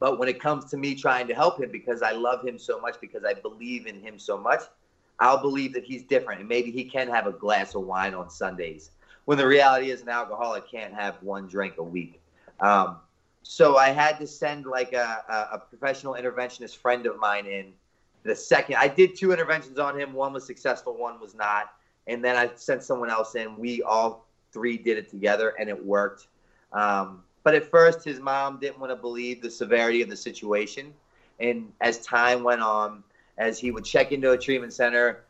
[0.00, 2.80] But when it comes to me trying to help him because I love him so
[2.80, 4.62] much, because I believe in him so much,
[5.18, 6.40] I'll believe that he's different.
[6.40, 8.92] And maybe he can have a glass of wine on Sundays.
[9.28, 12.18] When the reality is, an alcoholic can't have one drink a week.
[12.60, 12.96] Um,
[13.42, 17.74] so I had to send like a, a, professional interventionist friend of mine in
[18.22, 18.76] the second.
[18.76, 20.14] I did two interventions on him.
[20.14, 21.74] One was successful, one was not.
[22.06, 23.54] And then I sent someone else in.
[23.58, 26.28] We all three did it together and it worked.
[26.72, 30.94] Um, but at first, his mom didn't want to believe the severity of the situation.
[31.38, 33.04] And as time went on,
[33.36, 35.24] as he would check into a treatment center,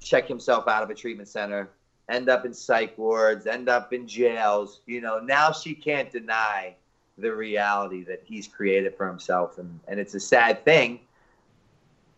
[0.00, 1.68] check himself out of a treatment center,
[2.08, 6.74] end up in psych wards, end up in jails, you know, now she can't deny
[7.18, 9.58] the reality that he's created for himself.
[9.58, 11.00] And, and it's a sad thing.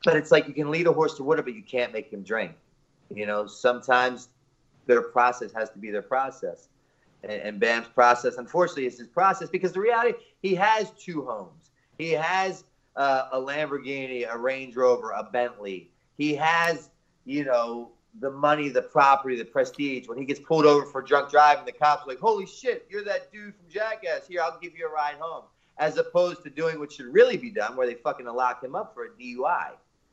[0.05, 2.23] But it's like you can lead a horse to water, but you can't make him
[2.23, 2.53] drink.
[3.15, 4.29] You know, sometimes
[4.87, 6.69] their process has to be their process.
[7.23, 11.71] And, and Bam's process, unfortunately, is his process because the reality, he has two homes.
[11.99, 12.65] He has
[12.97, 15.91] uh, a Lamborghini, a Range Rover, a Bentley.
[16.17, 16.91] He has,
[17.25, 20.09] you know, the money, the property, the prestige.
[20.09, 23.05] When he gets pulled over for drunk driving, the cops are like, "Holy shit, you're
[23.05, 24.27] that dude from Jackass.
[24.27, 25.45] Here, I'll give you a ride home."
[25.79, 28.93] As opposed to doing what should really be done, where they fucking lock him up
[28.95, 29.71] for a DUI.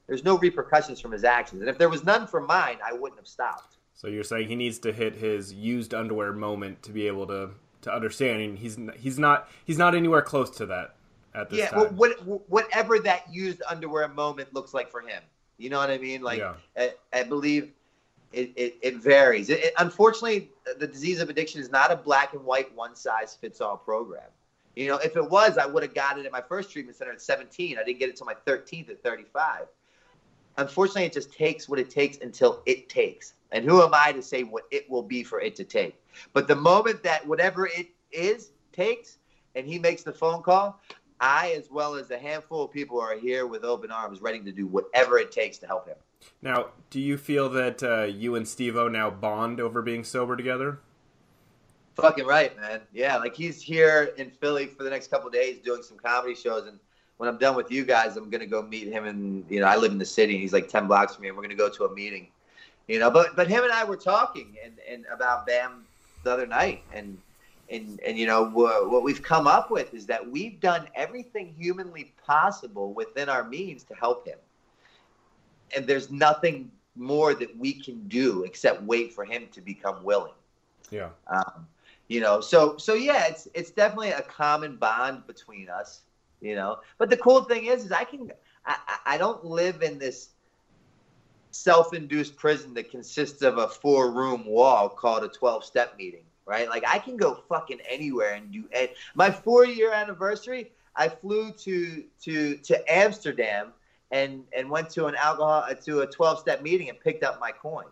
[0.08, 3.20] There's no repercussions from his actions, and if there was none from mine, I wouldn't
[3.20, 3.78] have stopped.
[3.94, 7.50] So you're saying he needs to hit his used underwear moment to be able to
[7.82, 10.96] to understand, and he's he's not he's not anywhere close to that
[11.34, 11.80] at this yeah, time.
[11.80, 11.94] Yeah, well,
[12.26, 15.22] what, whatever that used underwear moment looks like for him,
[15.58, 16.22] you know what I mean?
[16.22, 16.54] Like, yeah.
[16.78, 17.72] I, I, believe
[18.34, 19.50] it, it, it varies.
[19.50, 23.62] It, unfortunately, the disease of addiction is not a black and white, one size fits
[23.62, 24.30] all program.
[24.76, 27.12] You know, if it was, I would have got it at my first treatment center
[27.12, 27.78] at 17.
[27.78, 29.66] I didn't get it till my 13th at 35.
[30.58, 33.34] Unfortunately, it just takes what it takes until it takes.
[33.52, 35.96] And who am I to say what it will be for it to take?
[36.34, 39.18] But the moment that whatever it is takes
[39.56, 40.80] and he makes the phone call,
[41.20, 44.52] I, as well as a handful of people, are here with open arms, ready to
[44.52, 45.98] do whatever it takes to help him.
[46.42, 50.80] Now, do you feel that uh, you and Steve-O now bond over being sober together?
[51.96, 52.82] Fucking right, man.
[52.94, 56.68] Yeah, like he's here in Philly for the next couple days doing some comedy shows,
[56.68, 56.78] and
[57.18, 59.06] when I'm done with you guys, I'm gonna go meet him.
[59.06, 61.30] And you know, I live in the city, and he's like ten blocks from me,
[61.30, 62.28] and we're gonna go to a meeting
[62.88, 63.12] you know.
[63.12, 65.86] But but him and I were talking and, and about Bam
[66.24, 67.18] the other night, and
[67.70, 72.14] and and you know what we've come up with is that we've done everything humanly
[72.26, 74.40] possible within our means to help him,
[75.76, 80.34] and there's nothing more that we can do except wait for him to become willing.
[80.90, 81.10] Yeah.
[81.28, 81.68] Um,
[82.08, 86.02] you know, so so yeah, it's it's definitely a common bond between us.
[86.42, 88.32] You know, but the cool thing is, is I can
[88.66, 90.30] I, I don't live in this
[91.52, 96.70] self-induced prison that consists of a four-room wall called a 12-step meeting, right?
[96.70, 98.66] Like I can go fucking anywhere and do.
[98.72, 103.74] And my four-year anniversary, I flew to to to Amsterdam
[104.12, 107.86] and and went to an alcohol to a 12-step meeting and picked up my coin,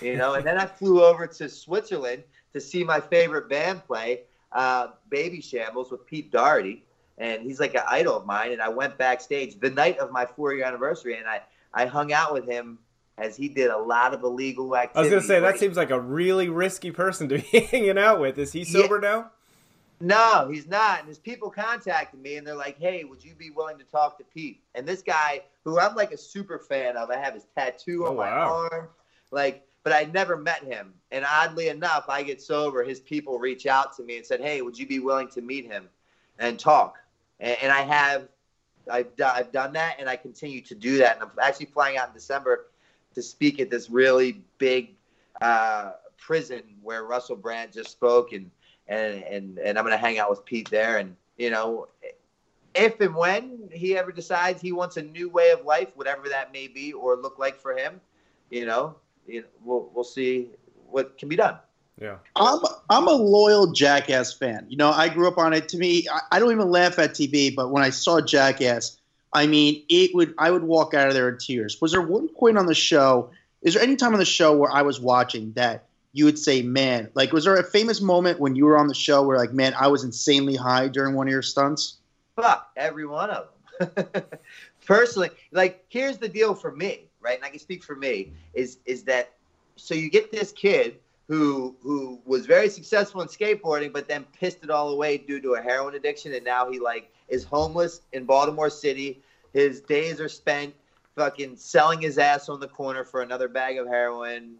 [0.00, 0.34] you know.
[0.34, 5.90] and then I flew over to Switzerland to see my favorite band play, uh, Babyshambles
[5.90, 6.84] with Pete Doherty,
[7.18, 8.52] and he's like an idol of mine.
[8.52, 11.40] And I went backstage the night of my four-year anniversary, and I
[11.72, 12.78] I hung out with him
[13.18, 14.98] as he did a lot of illegal activity.
[14.98, 17.98] I was going to say that seems like a really risky person to be hanging
[17.98, 18.38] out with.
[18.38, 19.10] Is he sober yeah.
[19.10, 19.30] now?
[20.00, 21.00] No, he's not.
[21.00, 24.16] And his people contacted me and they're like, "Hey, would you be willing to talk
[24.18, 27.46] to Pete?" And this guy, who I'm like a super fan of, I have his
[27.54, 28.68] tattoo on oh, my wow.
[28.72, 28.88] arm,
[29.30, 30.94] like, but I never met him.
[31.10, 32.82] And oddly enough, I get sober.
[32.82, 35.66] His people reach out to me and said, "Hey, would you be willing to meet
[35.66, 35.88] him
[36.38, 36.96] and talk?"
[37.38, 38.28] And, and I have,
[38.90, 41.16] I've, I've done that, and I continue to do that.
[41.16, 42.68] And I'm actually flying out in December
[43.14, 44.94] to speak at this really big
[45.42, 48.50] uh, prison where Russell Brand just spoke, and
[48.90, 51.88] and and, and I'm going to hang out with Pete there, and you know,
[52.74, 56.52] if and when he ever decides he wants a new way of life, whatever that
[56.52, 58.00] may be or look like for him,
[58.50, 60.50] you know, you know we'll we'll see
[60.90, 61.56] what can be done.
[62.00, 62.16] Yeah.
[62.34, 64.66] I'm I'm a loyal Jackass fan.
[64.68, 65.68] You know, I grew up on it.
[65.70, 68.98] To me, I, I don't even laugh at TV, but when I saw Jackass,
[69.32, 71.80] I mean, it would I would walk out of there in tears.
[71.80, 73.30] Was there one point on the show?
[73.62, 76.62] Is there any time on the show where I was watching that you would say,
[76.62, 79.52] "Man," like was there a famous moment when you were on the show where like,
[79.52, 81.98] "Man, I was insanely high during one of your stunts"?
[82.36, 83.48] Fuck every one of
[83.80, 84.24] them.
[84.86, 87.36] Personally, like here's the deal for me, right?
[87.36, 89.30] And I can speak for me is is that
[89.76, 94.64] so you get this kid who who was very successful in skateboarding, but then pissed
[94.64, 98.24] it all away due to a heroin addiction, and now he like is homeless in
[98.24, 99.18] Baltimore City.
[99.52, 100.74] His days are spent
[101.16, 104.56] fucking selling his ass on the corner for another bag of heroin,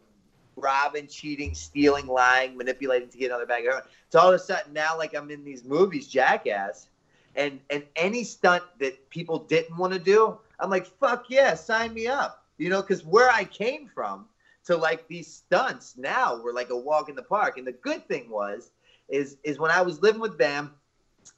[0.57, 3.85] robbing, cheating, stealing, lying, manipulating to get another bag of heroin.
[4.09, 6.89] So all of a sudden now, like I'm in these movies, Jackass,
[7.37, 11.95] and and any stunt that people didn't want to do, I'm like, fuck yeah, sign
[11.95, 12.45] me up.
[12.59, 14.27] You know, because where I came from
[14.65, 17.59] to like these stunts now were like a walk in the park.
[17.59, 18.71] And the good thing was,
[19.09, 20.73] is is when I was living with Bam,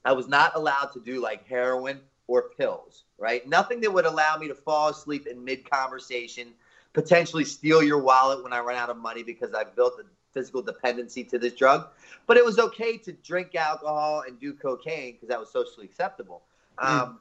[0.05, 3.46] I was not allowed to do like heroin or pills, right?
[3.48, 6.48] Nothing that would allow me to fall asleep in mid conversation,
[6.92, 10.62] potentially steal your wallet when I run out of money because I've built a physical
[10.62, 11.88] dependency to this drug.
[12.26, 16.42] But it was okay to drink alcohol and do cocaine because that was socially acceptable.
[16.78, 16.88] Mm.
[16.88, 17.20] Um,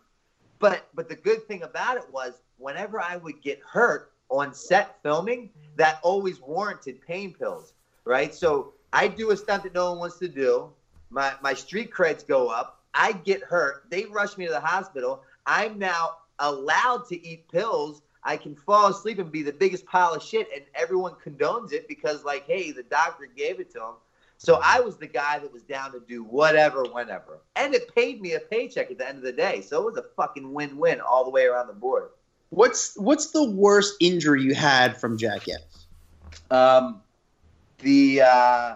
[0.59, 5.01] but but the good thing about it was whenever I would get hurt on set
[5.03, 7.73] filming, that always warranted pain pills,
[8.05, 8.33] right?
[8.33, 10.69] So I do a stunt that no one wants to do.
[11.09, 12.79] My my street creds go up.
[12.93, 13.85] I get hurt.
[13.89, 15.23] They rush me to the hospital.
[15.45, 18.01] I'm now allowed to eat pills.
[18.23, 21.87] I can fall asleep and be the biggest pile of shit, and everyone condones it
[21.87, 23.93] because, like, hey, the doctor gave it to him.
[24.37, 28.21] So I was the guy that was down to do whatever, whenever, and it paid
[28.21, 29.61] me a paycheck at the end of the day.
[29.61, 32.09] So it was a fucking win-win all the way around the board.
[32.49, 35.61] What's what's the worst injury you had from Jackass?
[36.49, 37.01] Um,
[37.77, 38.75] the uh,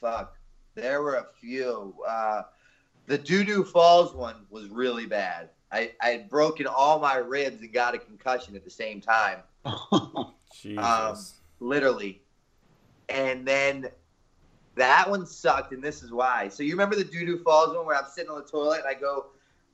[0.00, 0.36] fuck,
[0.74, 1.94] there were a few.
[2.06, 2.42] Uh,
[3.06, 5.50] the Doo Doo Falls one was really bad.
[5.74, 9.38] I, I had broken all my ribs and got a concussion at the same time.
[10.54, 10.78] Jesus.
[10.78, 11.16] Um,
[11.58, 12.22] literally.
[13.08, 13.88] And then
[14.76, 16.48] that one sucked, and this is why.
[16.48, 18.88] So you remember the Doo Doo Falls one where I'm sitting on the toilet and
[18.88, 19.26] I go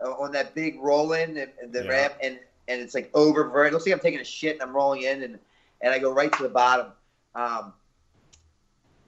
[0.02, 1.90] uh, on that big roll in and, and the yeah.
[1.90, 3.66] ramp, and and it's like over.
[3.66, 5.38] It looks like I'm taking a shit and I'm rolling in, and
[5.82, 6.86] and I go right to the bottom.
[7.34, 7.72] Um,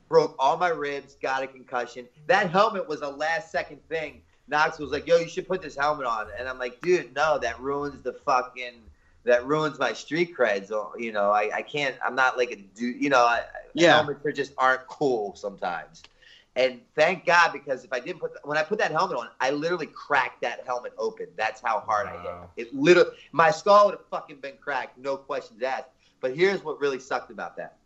[0.09, 2.07] broke all my ribs, got a concussion.
[2.27, 4.23] That helmet was a last second thing.
[4.49, 7.39] Knox was like, "Yo, you should put this helmet on," and I'm like, "Dude, no,
[7.39, 8.75] that ruins the fucking."
[9.25, 10.73] That ruins my street creds.
[10.73, 11.95] Uh, you know, I, I can't.
[12.05, 13.01] I'm not like a dude.
[13.01, 13.95] You know, I, yeah.
[13.95, 16.03] helmets are just aren't cool sometimes.
[16.55, 19.51] And thank God because if I didn't put when I put that helmet on, I
[19.51, 21.29] literally cracked that helmet open.
[21.37, 22.49] That's how hard wow.
[22.57, 22.69] I hit.
[22.69, 25.89] It literally my skull would have fucking been cracked, no questions asked.
[26.21, 27.77] But here's what really sucked about that.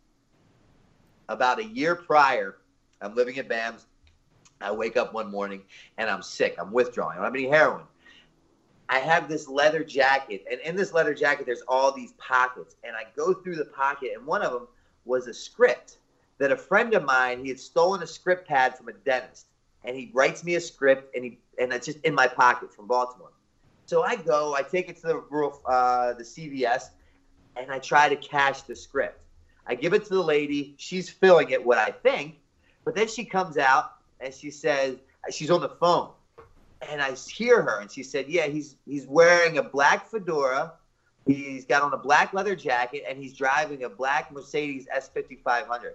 [1.29, 2.57] About a year prior,
[3.01, 3.85] I'm living at BAM's.
[4.61, 5.63] I wake up one morning
[5.97, 6.55] and I'm sick.
[6.57, 7.13] I'm withdrawing.
[7.13, 7.85] I don't have any heroin.
[8.89, 12.75] I have this leather jacket, and in this leather jacket, there's all these pockets.
[12.83, 14.67] And I go through the pocket, and one of them
[15.05, 15.97] was a script
[16.37, 19.47] that a friend of mine he had stolen a script pad from a dentist,
[19.83, 22.87] and he writes me a script, and he and it's just in my pocket from
[22.87, 23.31] Baltimore.
[23.87, 26.91] So I go, I take it to the uh, the CVS,
[27.57, 29.17] and I try to cash the script.
[29.65, 30.71] I give it to the lady.
[30.77, 32.35] She's filling it, what I think,
[32.85, 33.87] but then she comes out
[34.19, 34.97] and she says
[35.31, 36.09] she's on the phone,
[36.89, 40.71] and I hear her, and she said, "Yeah, he's he's wearing a black fedora."
[41.27, 45.91] He's got on a black leather jacket and he's driving a black Mercedes S5500.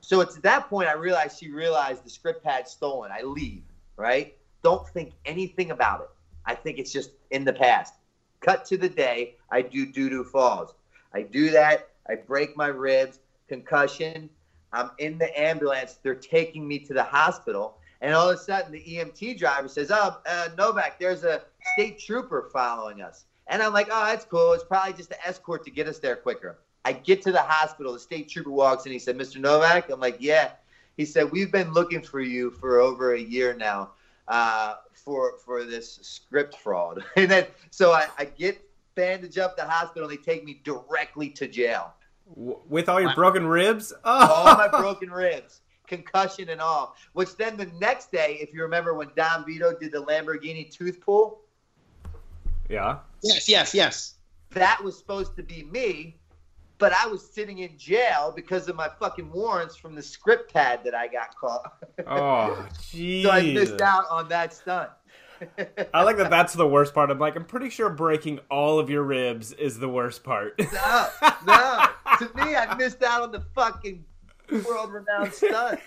[0.00, 3.10] So it's at that point I realized she realized the script had stolen.
[3.12, 3.62] I leave,
[3.96, 4.28] right?
[4.62, 6.10] Don't think anything about it.
[6.44, 7.94] I think it's just in the past.
[8.40, 10.74] Cut to the day I do doo doo falls.
[11.14, 11.80] I do that.
[12.08, 14.28] I break my ribs, concussion.
[14.74, 16.00] I'm in the ambulance.
[16.02, 17.74] They're taking me to the hospital.
[18.02, 21.40] And all of a sudden, the EMT driver says, Oh, uh, Novak, there's a
[21.74, 23.26] state trooper following us.
[23.48, 24.54] And I'm like, Oh, that's cool.
[24.54, 26.56] It's probably just an escort to get us there quicker.
[26.84, 27.94] I get to the hospital.
[27.94, 28.92] The state trooper walks in.
[28.92, 29.38] He said, "Mr.
[29.40, 30.48] Novak." I'm like, "Yeah."
[30.98, 33.88] He said, "We've been looking for you for over a year now
[34.28, 38.56] uh, for for this script fraud." and then so I, I get
[38.96, 40.08] bandaged up the hospital.
[40.08, 41.94] and They take me directly to jail
[42.26, 43.92] with all your my, broken ribs.
[44.04, 44.44] Oh.
[44.46, 46.96] All my broken ribs, concussion and all.
[47.12, 51.00] Which then the next day, if you remember when Don Vito did the Lamborghini tooth
[51.00, 51.40] pull.
[52.68, 52.98] Yeah.
[53.22, 53.48] Yes.
[53.48, 53.74] Yes.
[53.74, 54.14] Yes.
[54.50, 56.16] That was supposed to be me
[56.78, 60.80] but I was sitting in jail because of my fucking warrants from the script pad
[60.84, 61.72] that I got caught.
[62.06, 63.22] Oh, jeez.
[63.22, 64.90] so I missed out on that stunt.
[65.92, 66.30] I like that.
[66.30, 67.10] That's the worst part.
[67.10, 70.58] I'm like, I'm pretty sure breaking all of your ribs is the worst part.
[70.58, 71.08] no,
[71.46, 71.84] no.
[72.18, 74.04] To me, I missed out on the fucking
[74.50, 75.80] world-renowned stunt.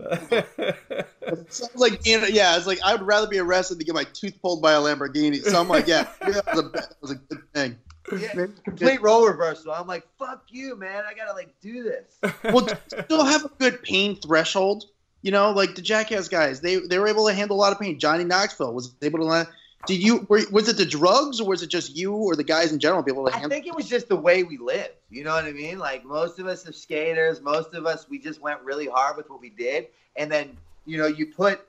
[0.00, 2.56] It sounds like you know, yeah.
[2.56, 5.42] It's like I would rather be arrested than get my tooth pulled by a Lamborghini.
[5.42, 7.76] So I'm like, yeah, that was a, that was a good thing.
[8.18, 9.72] Yeah, complete role reversal.
[9.72, 11.04] I'm like, fuck you, man.
[11.08, 12.18] I gotta like do this.
[12.44, 14.86] Well, do you still have a good pain threshold.
[15.22, 17.80] You know, like the Jackass guys, they they were able to handle a lot of
[17.80, 17.98] pain.
[17.98, 19.48] Johnny Knoxville was able to.
[19.86, 20.26] Did you?
[20.28, 23.02] Were, was it the drugs, or was it just you, or the guys in general
[23.02, 24.90] be able to I think it was just the way we lived.
[25.10, 25.78] You know what I mean?
[25.78, 27.40] Like most of us are skaters.
[27.40, 29.88] Most of us, we just went really hard with what we did.
[30.16, 31.66] And then, you know, you put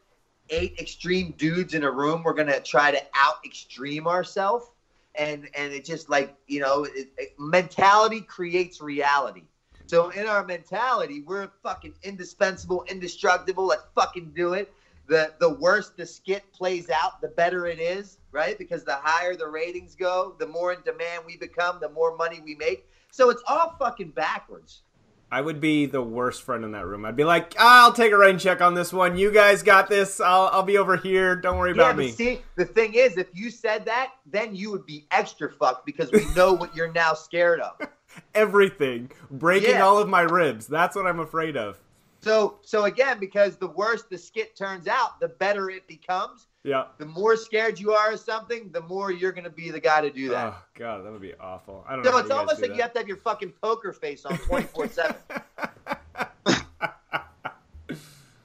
[0.49, 2.23] eight extreme dudes in a room.
[2.23, 4.67] We're gonna try to out extreme ourselves,
[5.15, 9.43] and and it just like you know, it, it- mentality creates reality.
[9.91, 13.65] So in our mentality, we're fucking indispensable, indestructible.
[13.65, 14.71] Let's fucking do it.
[15.07, 18.57] The the worse the skit plays out, the better it is, right?
[18.57, 22.39] Because the higher the ratings go, the more in demand we become, the more money
[22.41, 22.89] we make.
[23.11, 24.83] So it's all fucking backwards.
[25.29, 27.03] I would be the worst friend in that room.
[27.03, 29.17] I'd be like, I'll take a rain check on this one.
[29.17, 30.21] You guys got this.
[30.21, 31.35] I'll, I'll be over here.
[31.35, 32.11] Don't worry Yeah, about me.
[32.11, 36.09] see, the thing is, if you said that, then you would be extra fucked because
[36.13, 37.75] we know what you're now scared of.
[38.36, 39.12] Everything.
[39.30, 39.86] Breaking Yeah.
[39.86, 40.68] all of my ribs.
[40.68, 41.78] That's what I'm afraid of.
[42.22, 46.47] So, so again, because the worse the skit turns out, the better it becomes.
[46.64, 46.86] Yeah.
[46.99, 50.01] The more scared you are of something, the more you're going to be the guy
[50.01, 50.53] to do that.
[50.53, 51.84] Oh, God, that would be awful.
[51.88, 52.12] I don't know.
[52.12, 52.76] so how it's almost like that.
[52.76, 55.16] you have to have your fucking poker face on 24 7.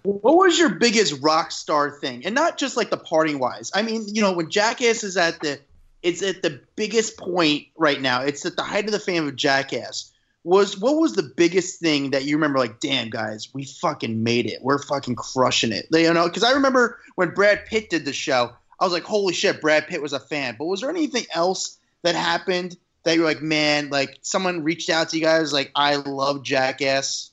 [0.03, 3.73] What was your biggest rock star thing, and not just like the parting wise?
[3.75, 5.59] I mean, you know, when Jackass is at the,
[6.07, 8.23] it's at the biggest point right now.
[8.23, 10.13] It's at the height of the fame of Jackass.
[10.45, 12.61] Was what was the biggest thing that you remember?
[12.61, 14.63] Like, damn, guys, we fucking made it.
[14.63, 15.89] We're fucking crushing it.
[15.91, 19.35] You know, because I remember when Brad Pitt did the show, I was like, holy
[19.35, 20.55] shit, Brad Pitt was a fan.
[20.57, 25.09] But was there anything else that happened that you're like, man, like someone reached out
[25.09, 27.33] to you guys, like, I love Jackass.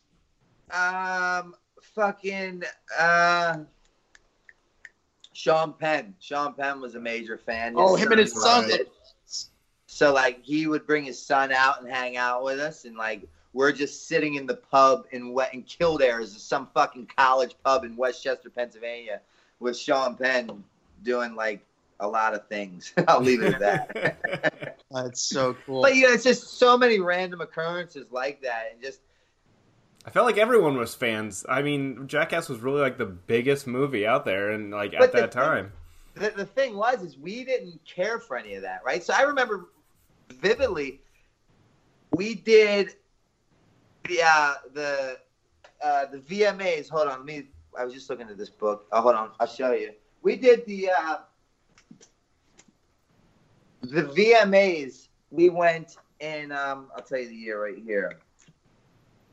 [0.72, 1.54] Um,
[1.94, 2.64] fucking
[2.98, 3.58] uh,
[5.34, 6.16] Sean Penn.
[6.20, 7.74] Sean Penn was a major fan.
[7.76, 8.70] Oh, him and his son.
[8.70, 8.92] it.
[9.88, 13.28] So like he would bring his son out and hang out with us, and like
[13.54, 17.84] we're just sitting in the pub in Wet in Kildare, is some fucking college pub
[17.84, 19.22] in West Chester, Pennsylvania,
[19.60, 20.64] with Sean Penn
[21.04, 21.64] doing like
[22.00, 22.94] a lot of things.
[23.08, 24.78] I'll leave it at that.
[24.92, 25.82] That's so cool.
[25.82, 29.00] but yeah, it's just so many random occurrences like that, and just
[30.06, 31.46] I felt like everyone was fans.
[31.48, 35.12] I mean, Jackass was really like the biggest movie out there, and like But at
[35.14, 35.72] that thing- time.
[36.16, 39.02] the, the thing was is we didn't care for any of that right?
[39.04, 39.70] So i remember
[40.42, 41.02] vividly
[42.12, 42.94] we did
[44.08, 45.18] the uh, the
[45.84, 47.48] uh, the vmas hold on let me
[47.80, 48.86] i was just looking at this book.
[48.92, 49.92] Oh hold on i'll show you.
[50.22, 51.18] We did the uh,
[53.82, 58.20] the vmas we went in um, i'll tell you the year right here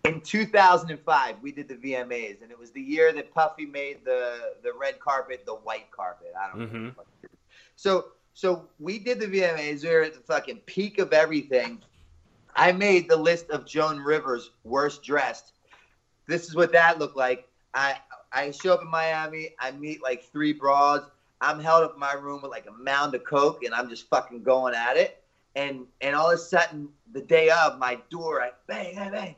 [0.05, 4.55] in 2005 we did the vmas and it was the year that puffy made the
[4.63, 6.33] the red carpet the white carpet.
[6.41, 6.67] I don't know.
[6.67, 6.97] Mhm.
[6.97, 7.39] what the fuck it is.
[7.77, 11.81] so so we did the vmas we were at the fucking peak of everything.
[12.55, 15.53] I made the list of joan rivers worst dressed.
[16.27, 17.41] This is what that looked like.
[17.75, 17.97] I
[18.33, 19.49] i show up in miami.
[19.59, 21.09] I meet like three broads.
[21.41, 24.09] I'm held up in my room with like a mound of coke and i'm just
[24.11, 25.13] fucking going at it.
[25.55, 29.37] And and all of a sudden the day of my door i bang bang bang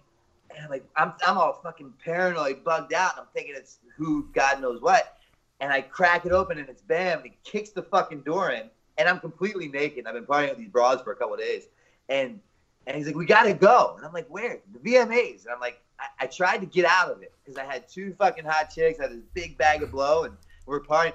[0.70, 3.12] like I'm I'm all fucking paranoid, bugged out.
[3.18, 5.18] I'm thinking it's who God knows what.
[5.60, 7.18] And I crack it open and it's Bam.
[7.18, 8.68] And he kicks the fucking door in.
[8.98, 10.06] And I'm completely naked.
[10.06, 11.64] I've been partying with these broads for a couple days.
[12.08, 12.40] And
[12.86, 13.94] and he's like, we gotta go.
[13.96, 14.58] And I'm like, where?
[14.72, 15.44] The VMAs.
[15.44, 18.14] And I'm like, I, I tried to get out of it because I had two
[18.18, 20.36] fucking hot chicks, I had this big bag of blow, and
[20.66, 21.14] we're partying.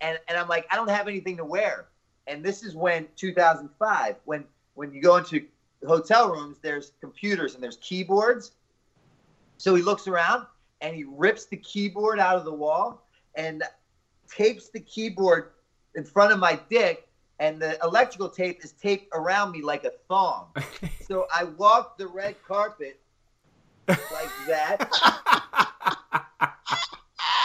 [0.00, 1.86] And and I'm like, I don't have anything to wear.
[2.26, 5.42] And this is when 2005, when when you go into
[5.86, 8.52] hotel rooms, there's computers and there's keyboards.
[9.58, 10.46] So he looks around
[10.80, 13.62] and he rips the keyboard out of the wall and
[14.28, 15.52] tapes the keyboard
[15.94, 19.92] in front of my dick, and the electrical tape is taped around me like a
[20.08, 20.48] thong.
[21.06, 23.00] so I walk the red carpet
[23.88, 24.80] like that,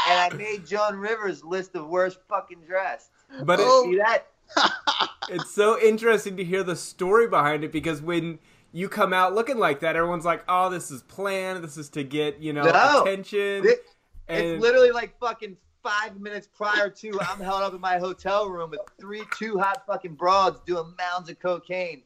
[0.09, 3.12] and I made Joan Rivers list of worst fucking dressed.
[3.43, 3.68] But it.
[3.84, 4.28] See that?
[5.30, 8.39] it's so interesting to hear the story behind it because when
[8.74, 11.63] you come out looking like that, everyone's like, "Oh, this is planned.
[11.63, 13.01] This is to get you know No.
[13.03, 13.86] attention." It-
[14.28, 18.47] and it's literally like fucking five minutes prior to I'm held up in my hotel
[18.49, 22.03] room with three two hot fucking broads doing mounds of cocaine.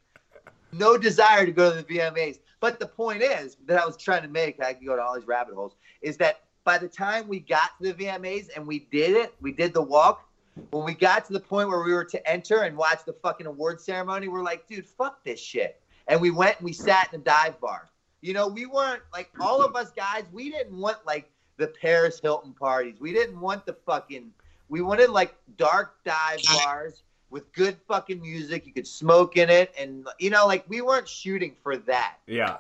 [0.72, 2.40] No desire to go to the VMAs.
[2.62, 5.14] But the point is that I was trying to make, I could go to all
[5.16, 8.80] these rabbit holes, is that by the time we got to the VMAs and we
[8.92, 10.28] did it, we did the walk,
[10.72, 13.46] When we got to the point where we were to enter and watch the fucking
[13.46, 15.82] award ceremony, we're like, dude, fuck this shit.
[16.08, 17.90] And we went and we sat in a dive bar.
[18.22, 22.20] You know, we weren't like all of us guys, we didn't want like the Paris
[22.22, 23.00] Hilton parties.
[23.00, 24.32] We didn't want the fucking
[24.68, 28.66] we wanted like dark dive bars with good fucking music.
[28.66, 32.18] You could smoke in it and you know, like we weren't shooting for that.
[32.28, 32.58] Yeah.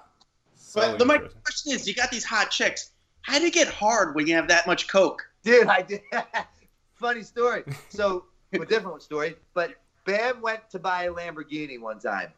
[0.74, 2.91] But the, my question is, you got these hot chicks.
[3.22, 5.26] How do you get hard when you have that much coke?
[5.43, 6.02] Dude, I did.
[6.96, 7.64] Funny story.
[7.89, 9.36] So, a different story.
[9.54, 9.76] But
[10.06, 12.32] Bam went to buy a Lamborghini one time,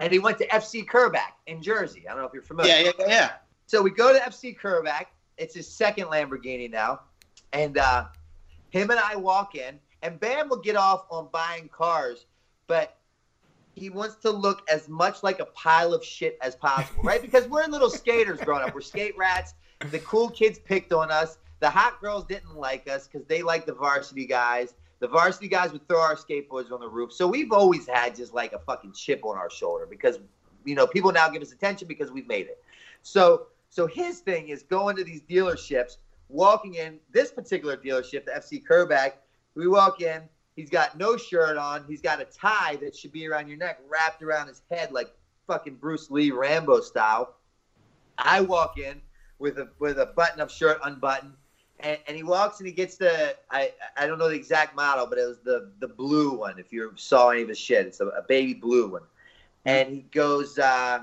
[0.00, 2.08] and he went to FC Kerbeck in Jersey.
[2.08, 2.72] I don't know if you're familiar.
[2.72, 3.30] Yeah, yeah, yeah.
[3.66, 5.06] So we go to FC Kerbeck.
[5.36, 7.00] It's his second Lamborghini now,
[7.52, 8.06] and uh,
[8.70, 12.26] him and I walk in, and Bam will get off on buying cars,
[12.66, 12.96] but
[13.74, 17.22] he wants to look as much like a pile of shit as possible, right?
[17.22, 18.74] Because we're little skaters growing up.
[18.74, 19.54] We're skate rats.
[19.90, 21.38] The cool kids picked on us.
[21.60, 24.74] The hot girls didn't like us because they liked the varsity guys.
[25.00, 27.12] The varsity guys would throw our skateboards on the roof.
[27.12, 30.18] So we've always had just like a fucking chip on our shoulder because,
[30.64, 32.62] you know, people now give us attention because we've made it.
[33.02, 35.96] So, so his thing is going to these dealerships,
[36.28, 39.12] walking in this particular dealership, the FC Kerbeck.
[39.54, 40.22] We walk in,
[40.60, 41.84] He's got no shirt on.
[41.88, 45.10] He's got a tie that should be around your neck wrapped around his head like
[45.46, 47.36] fucking Bruce Lee Rambo style.
[48.18, 49.00] I walk in
[49.38, 51.32] with a with a button up shirt unbuttoned.
[51.82, 55.06] And, and he walks and he gets the I I don't know the exact model,
[55.06, 56.58] but it was the the blue one.
[56.58, 59.02] If you saw any of his shit, it's a, a baby blue one.
[59.64, 61.00] And he goes, uh,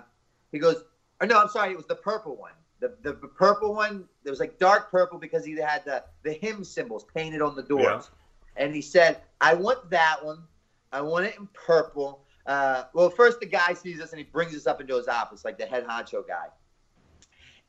[0.51, 0.83] he goes,
[1.21, 2.53] or no, I'm sorry, it was the purple one.
[2.79, 6.63] The, the purple one, there was like dark purple because he had the the HIM
[6.63, 8.09] symbols painted on the doors.
[8.11, 8.17] Yeah
[8.57, 10.43] and he said, "I want that one.
[10.91, 14.55] I want it in purple." Uh, well, first the guy sees us and he brings
[14.55, 16.47] us up into his office, like the head honcho guy.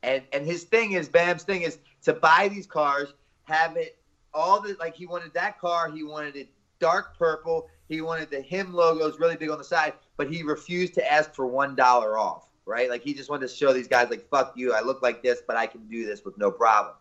[0.03, 3.97] And and his thing is, Bam's thing is to buy these cars, have it
[4.33, 6.47] all the like he wanted that car, he wanted it
[6.79, 10.93] dark purple, he wanted the HIM logos really big on the side, but he refused
[10.95, 12.45] to ask for one dollar off.
[12.65, 15.23] Right, like he just wanted to show these guys, like, "Fuck you, I look like
[15.23, 16.93] this, but I can do this with no problem."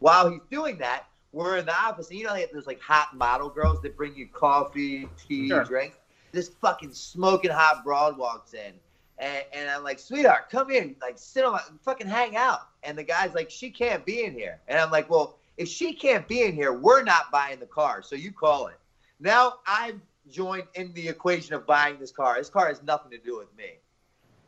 [0.00, 3.48] While he's doing that, we're in the office, and you know, there's like hot model
[3.48, 5.62] girls that bring you coffee, tea, sure.
[5.62, 5.96] drinks.
[6.32, 8.72] This fucking smoking hot broad walks in,
[9.18, 12.68] and, and I'm like, sweetheart, come in, like sit on, my, fucking hang out.
[12.82, 15.92] And the guy's like, she can't be in here, and I'm like, well, if she
[15.92, 18.78] can't be in here, we're not buying the car, so you call it.
[19.20, 20.00] Now I've
[20.30, 22.36] joined in the equation of buying this car.
[22.38, 23.78] This car has nothing to do with me.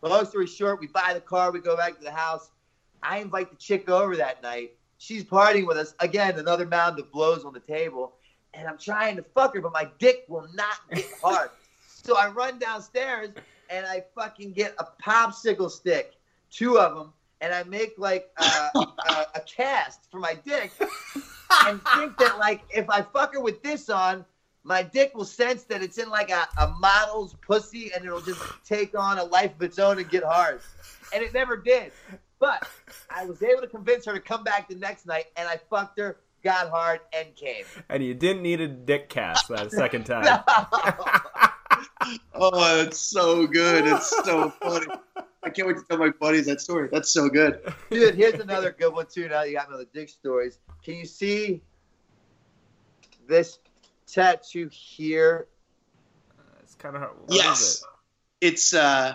[0.01, 2.51] But long story short, we buy the car, we go back to the house.
[3.03, 4.73] I invite the chick over that night
[5.05, 6.39] she's partying with us again.
[6.39, 8.15] Another mound of blows on the table,
[8.53, 11.51] and I'm trying to fuck her, but my dick will not get hard.
[11.87, 13.31] so I run downstairs
[13.71, 16.15] and I fucking get a popsicle stick,
[16.51, 20.35] two of them, and I make like uh, a, a, uh, a cast for my
[20.35, 20.73] dick,
[21.67, 24.25] and think that like if I fuck her with this on.
[24.67, 28.41] My dick will sense that it's in like a, a model's pussy and it'll just
[28.65, 30.63] take on a life of its own and get hard.
[31.13, 31.93] And it never did.
[32.45, 32.69] But
[33.09, 35.99] I was able to convince her to come back the next night, and I fucked
[35.99, 37.65] her, got hard, and came.
[37.89, 40.25] And you didn't need a dick cast that second time.
[42.35, 43.87] oh, it's so good.
[43.87, 44.87] It's so funny.
[45.43, 46.89] I can't wait to tell my buddies that story.
[46.91, 47.61] That's so good.
[47.91, 49.29] Dude, here's another good one, too.
[49.29, 50.59] Now you got me on the dick stories.
[50.83, 51.63] Can you see
[53.29, 53.59] this
[54.07, 55.47] tattoo here?
[56.39, 57.15] Uh, it's kind of hard.
[57.27, 57.85] What yes.
[58.41, 58.47] It?
[58.49, 59.15] It's, uh,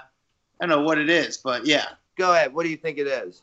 [0.61, 1.85] I don't know what it is, but yeah.
[2.17, 2.53] Go ahead.
[2.53, 3.41] What do you think it is?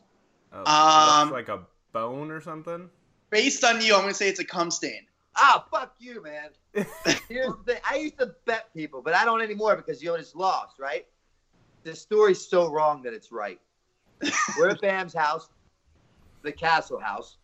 [0.53, 2.89] Uh, um, like a bone or something.
[3.29, 5.05] Based on you, I'm gonna say it's a cum stain.
[5.37, 6.49] Ah, oh, fuck you, man.
[7.29, 7.77] Here's the thing.
[7.89, 11.05] I used to bet people, but I don't anymore because you just lost, right?
[11.83, 13.59] The story's so wrong that it's right.
[14.57, 15.47] We're at Bam's house,
[16.41, 17.37] the Castle House.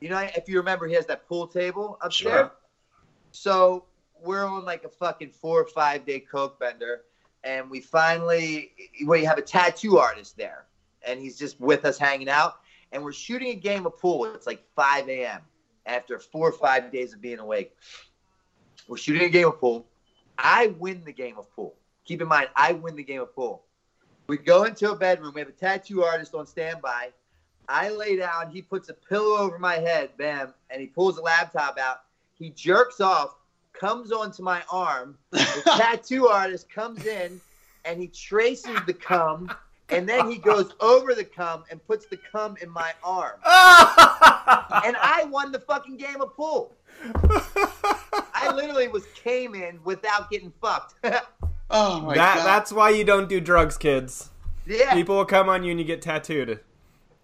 [0.00, 2.32] You know, if you remember, he has that pool table upstairs.
[2.32, 2.52] Sure.
[3.30, 3.86] So
[4.22, 7.02] we're on like a fucking four or five day coke bender,
[7.44, 8.72] and we finally
[9.06, 10.66] we have a tattoo artist there,
[11.06, 12.56] and he's just with us hanging out,
[12.92, 14.26] and we're shooting a game of pool.
[14.26, 15.40] It's like 5 a.m.
[15.86, 17.76] after four or five days of being awake.
[18.88, 19.86] We're shooting a game of pool.
[20.38, 21.74] I win the game of pool.
[22.04, 23.62] Keep in mind, I win the game of pool.
[24.26, 25.32] We go into a bedroom.
[25.34, 27.10] We have a tattoo artist on standby.
[27.68, 28.50] I lay down.
[28.50, 32.02] He puts a pillow over my head, bam, and he pulls a laptop out.
[32.34, 33.36] He jerks off
[33.72, 35.18] comes onto my arm.
[35.30, 37.40] The tattoo artist comes in
[37.84, 39.52] and he traces the cum,
[39.88, 43.38] and then he goes over the cum and puts the cum in my arm.
[44.84, 46.72] and I won the fucking game of pool.
[48.34, 50.94] I literally was came in without getting fucked.
[51.70, 52.46] oh my that, god.
[52.46, 54.30] That's why you don't do drugs, kids.
[54.66, 54.94] Yeah.
[54.94, 56.60] People will come on you and you get tattooed.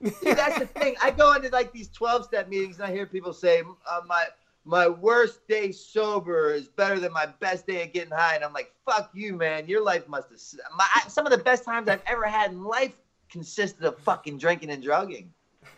[0.04, 0.94] See, that's the thing.
[1.02, 4.26] I go into like these twelve step meetings and I hear people say, uh, "My
[4.68, 8.34] my worst day sober is better than my best day of getting high.
[8.34, 9.66] And I'm like, fuck you, man.
[9.66, 10.40] Your life must have.
[10.76, 12.92] My, some of the best times I've ever had in life
[13.30, 15.32] consisted of fucking drinking and drugging.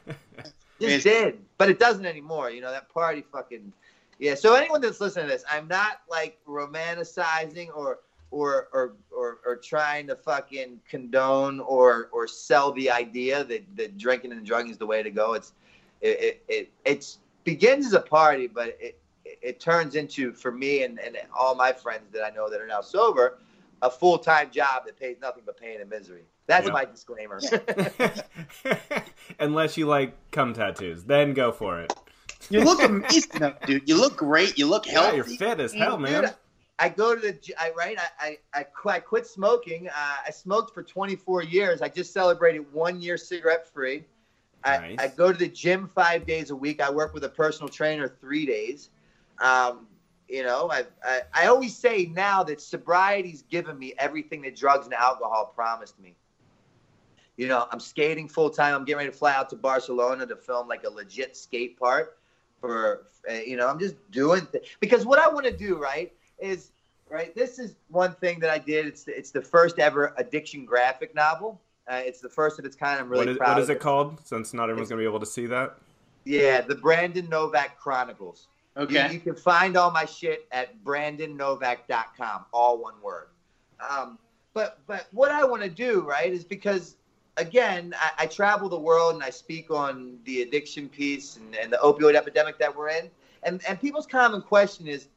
[0.80, 2.50] Just did, but it doesn't anymore.
[2.50, 3.72] You know that party fucking.
[4.18, 4.34] Yeah.
[4.34, 8.00] So anyone that's listening to this, I'm not like romanticizing or
[8.30, 13.98] or or or, or trying to fucking condone or or sell the idea that that
[13.98, 15.34] drinking and drugging is the way to go.
[15.34, 15.52] It's
[16.00, 20.82] it it, it it's begins as a party, but it it turns into for me
[20.82, 23.38] and, and all my friends that I know that are now sober,
[23.82, 26.24] a full time job that pays nothing but pain and misery.
[26.46, 26.72] That's yeah.
[26.72, 27.40] my disclaimer.
[29.40, 31.92] Unless you like cum tattoos, then go for it.
[32.48, 33.88] You look amazing, dude.
[33.88, 34.58] You look great.
[34.58, 35.08] You look healthy.
[35.08, 36.24] Yeah, you're fit as hell, man.
[36.24, 36.34] Dude,
[36.78, 37.96] I go to the I right.
[38.18, 39.88] I I, I, quit smoking.
[39.88, 41.82] Uh, I smoked for 24 years.
[41.82, 44.04] I just celebrated one year cigarette free.
[44.64, 44.96] Nice.
[44.98, 46.82] I, I go to the gym five days a week.
[46.82, 48.90] I work with a personal trainer three days.
[49.38, 49.86] Um,
[50.30, 54.86] you know, I, I, I always say now that sobriety's given me everything that drugs
[54.86, 56.14] and alcohol promised me.
[57.36, 58.74] You know, I'm skating full time.
[58.74, 62.18] I'm getting ready to fly out to Barcelona to film like a legit skate part
[62.60, 66.70] for, you know, I'm just doing th- because what I want to do, right, is
[67.08, 67.34] right.
[67.34, 68.86] This is one thing that I did.
[68.86, 71.60] It's the, it's the first ever addiction graphic novel.
[71.90, 73.00] Uh, it's the first of its kind.
[73.00, 73.54] I'm really what is, proud.
[73.54, 74.20] What is it, it called?
[74.24, 75.76] Since not everyone's going to be able to see that.
[76.24, 78.48] Yeah, the Brandon Novak Chronicles.
[78.76, 79.08] Okay.
[79.08, 83.28] You, you, can find all my shit at brandonnovak.com, all one word.
[83.88, 84.18] Um,
[84.54, 86.96] but but what I want to do, right, is because
[87.36, 91.72] again, I, I, travel the world and I speak on the addiction piece and, and
[91.72, 93.10] the opioid epidemic that we're in.
[93.42, 95.08] And and people's common question is,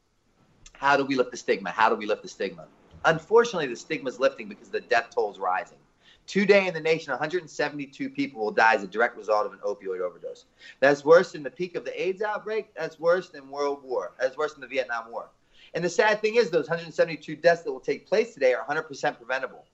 [0.73, 1.69] how do we lift the stigma?
[1.71, 2.65] How do we lift the stigma?
[3.05, 5.77] Unfortunately, the stigma is lifting because the death toll is rising.
[6.25, 10.01] Today in the nation, 172 people will die as a direct result of an opioid
[10.01, 10.45] overdose.
[10.79, 12.73] That's worse than the peak of the AIDS outbreak.
[12.75, 14.13] That's worse than World War.
[14.19, 15.29] That's worse than the Vietnam War.
[15.73, 19.17] And the sad thing is, those 172 deaths that will take place today are 100%
[19.17, 19.65] preventable.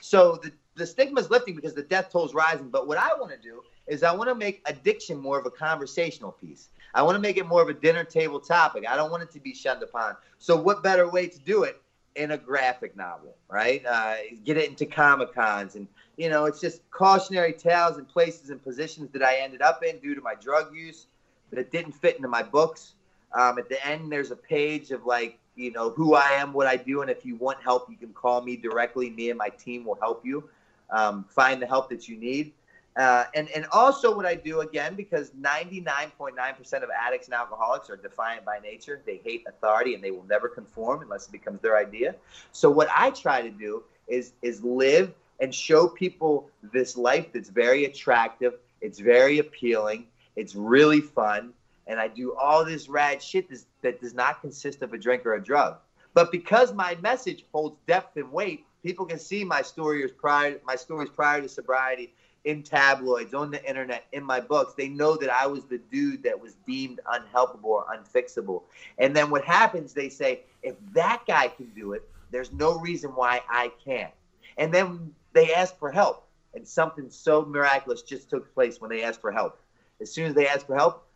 [0.00, 2.68] So the, the stigma is lifting because the death toll is rising.
[2.68, 5.50] But what I want to do is I want to make addiction more of a
[5.50, 6.68] conversational piece.
[6.94, 8.84] I want to make it more of a dinner table topic.
[8.88, 10.16] I don't want it to be shunned upon.
[10.38, 11.82] So what better way to do it
[12.18, 13.84] in a graphic novel, right?
[13.86, 15.76] Uh, get it into Comic Cons.
[15.76, 19.82] And, you know, it's just cautionary tales and places and positions that I ended up
[19.84, 21.06] in due to my drug use
[21.50, 22.94] that didn't fit into my books.
[23.32, 26.66] Um, at the end, there's a page of like, you know, who I am, what
[26.66, 27.02] I do.
[27.02, 29.10] And if you want help, you can call me directly.
[29.10, 30.48] Me and my team will help you
[30.90, 32.52] um, find the help that you need.
[32.98, 37.96] Uh, and, and also what I do again, because 99.9% of addicts and alcoholics are
[37.96, 39.00] defiant by nature.
[39.06, 42.16] They hate authority and they will never conform unless it becomes their idea.
[42.50, 47.50] So what I try to do is, is live and show people this life that's
[47.50, 48.54] very attractive.
[48.80, 50.08] It's very appealing.
[50.34, 51.52] It's really fun.
[51.86, 53.46] And I do all this rad shit
[53.82, 55.76] that does not consist of a drink or a drug.
[56.14, 60.74] But because my message holds depth and weight, people can see my stories prior, my
[60.74, 62.12] stories prior to sobriety
[62.44, 64.74] in tabloids, on the internet, in my books.
[64.74, 68.62] They know that I was the dude that was deemed unhelpable or unfixable.
[68.98, 73.10] And then what happens, they say, if that guy can do it, there's no reason
[73.10, 74.12] why I can't.
[74.56, 76.26] And then they ask for help.
[76.54, 79.60] And something so miraculous just took place when they asked for help.
[80.00, 81.06] As soon as they ask for help,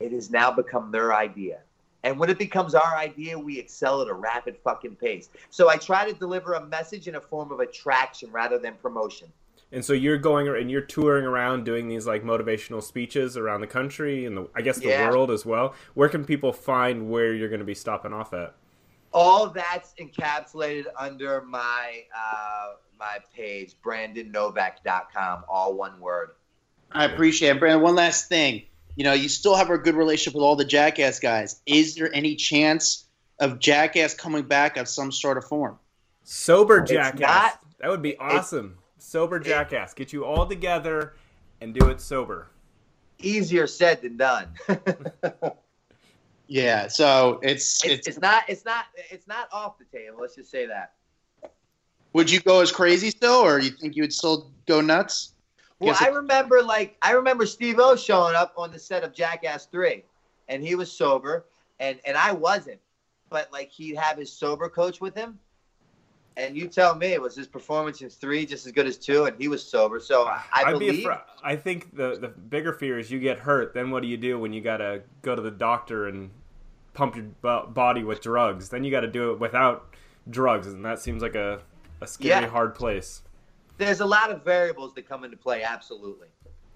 [0.00, 1.60] it has now become their idea.
[2.02, 5.30] And when it becomes our idea, we excel at a rapid fucking pace.
[5.48, 9.32] So I try to deliver a message in a form of attraction rather than promotion.
[9.72, 13.66] And so you're going and you're touring around doing these like motivational speeches around the
[13.66, 15.10] country and the, I guess the yeah.
[15.10, 15.74] world as well.
[15.94, 18.54] Where can people find where you're going to be stopping off at?
[19.12, 26.30] All that's encapsulated under my uh, my page, brandonnovak.com, all one word.
[26.92, 27.82] I appreciate it, Brandon.
[27.82, 28.62] One last thing,
[28.94, 31.60] you know, you still have a good relationship with all the Jackass guys.
[31.66, 33.06] Is there any chance
[33.40, 35.78] of Jackass coming back of some sort of form?
[36.22, 37.20] Sober Jackass.
[37.20, 38.78] Not, that would be awesome
[39.14, 39.44] sober eh.
[39.44, 39.94] jackass.
[39.94, 41.14] Get you all together
[41.60, 42.48] and do it sober.
[43.18, 44.48] Easier said than done.
[46.48, 50.18] yeah, so it's, it's it's not it's not it's not off the table.
[50.20, 50.94] Let's just say that.
[52.12, 55.34] Would you go as crazy still, or you think you would still go nuts?
[55.78, 60.02] Well, I remember like I remember Steve-O showing up on the set of Jackass Three,
[60.48, 61.46] and he was sober,
[61.78, 62.80] and and I wasn't,
[63.30, 65.38] but like he'd have his sober coach with him,
[66.36, 69.24] and you tell me, was his performance in three just as good as two?
[69.24, 71.06] And he was sober, so I, I believe.
[71.42, 73.74] I think the the bigger fear is you get hurt.
[73.74, 76.30] Then what do you do when you gotta go to the doctor and
[76.92, 77.26] pump your
[77.66, 78.68] body with drugs?
[78.68, 79.94] Then you got to do it without
[80.30, 81.60] drugs, and that seems like a
[82.00, 82.48] a scary, yeah.
[82.48, 83.22] hard place.
[83.78, 85.62] There's a lot of variables that come into play.
[85.62, 86.28] Absolutely.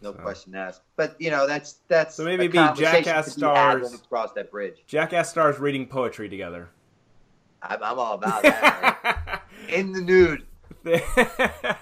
[0.03, 0.19] no So.
[0.19, 0.83] question asked.
[0.97, 3.83] But you know, that's that's So maybe be Jackass be stars.
[3.83, 4.85] when we cross that bridge.
[4.87, 6.69] Jackass stars reading poetry together.
[7.63, 8.99] I'm, I'm all about that.
[9.69, 10.45] In the nude.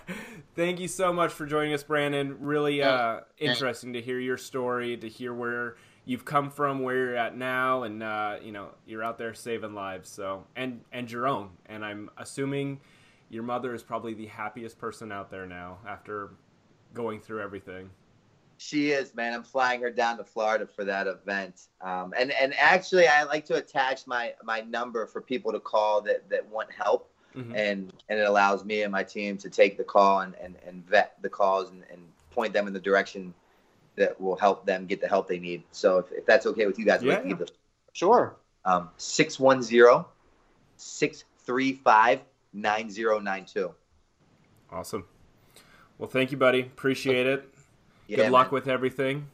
[0.57, 2.37] Thank you so much for joining us, Brandon.
[2.41, 7.17] Really uh, interesting to hear your story, to hear where you've come from, where you're
[7.17, 10.09] at now, and uh, you know you're out there saving lives.
[10.09, 11.51] So and and your own.
[11.67, 12.81] And I'm assuming
[13.29, 16.31] your mother is probably the happiest person out there now after
[16.95, 17.91] going through everything.
[18.59, 19.35] She is, man.
[19.35, 21.67] I'm flying her down to Florida for that event.
[21.83, 26.01] Um, and and actually, I like to attach my my number for people to call
[26.03, 27.55] that that want help, Mhm.
[27.55, 30.87] and and it allows me and my team to take the call and and, and
[30.87, 33.35] vet the calls and, and point them in the direction
[33.97, 35.63] that will help them get the help they need.
[35.73, 37.21] So if, if that's okay with you guys, we Yeah.
[37.21, 37.49] can give the
[37.93, 38.37] Sure.
[38.65, 40.05] um, 610
[40.77, 42.21] 635
[42.53, 43.75] 9092.
[44.71, 45.05] Awesome.
[45.99, 46.61] Well, thank you, buddy.
[46.61, 47.49] Appreciate it.
[48.07, 48.55] Yeah, Good luck man.
[48.55, 49.27] with everything.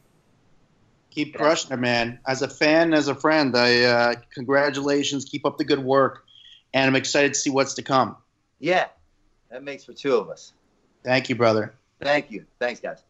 [1.09, 2.19] Keep crushing it, man.
[2.25, 5.25] As a fan, as a friend, I uh, congratulations.
[5.25, 6.23] Keep up the good work,
[6.73, 8.15] and I'm excited to see what's to come.
[8.59, 8.87] Yeah,
[9.49, 10.53] that makes for two of us.
[11.03, 11.75] Thank you, brother.
[12.01, 12.45] Thank you.
[12.59, 13.03] Thanks, guys.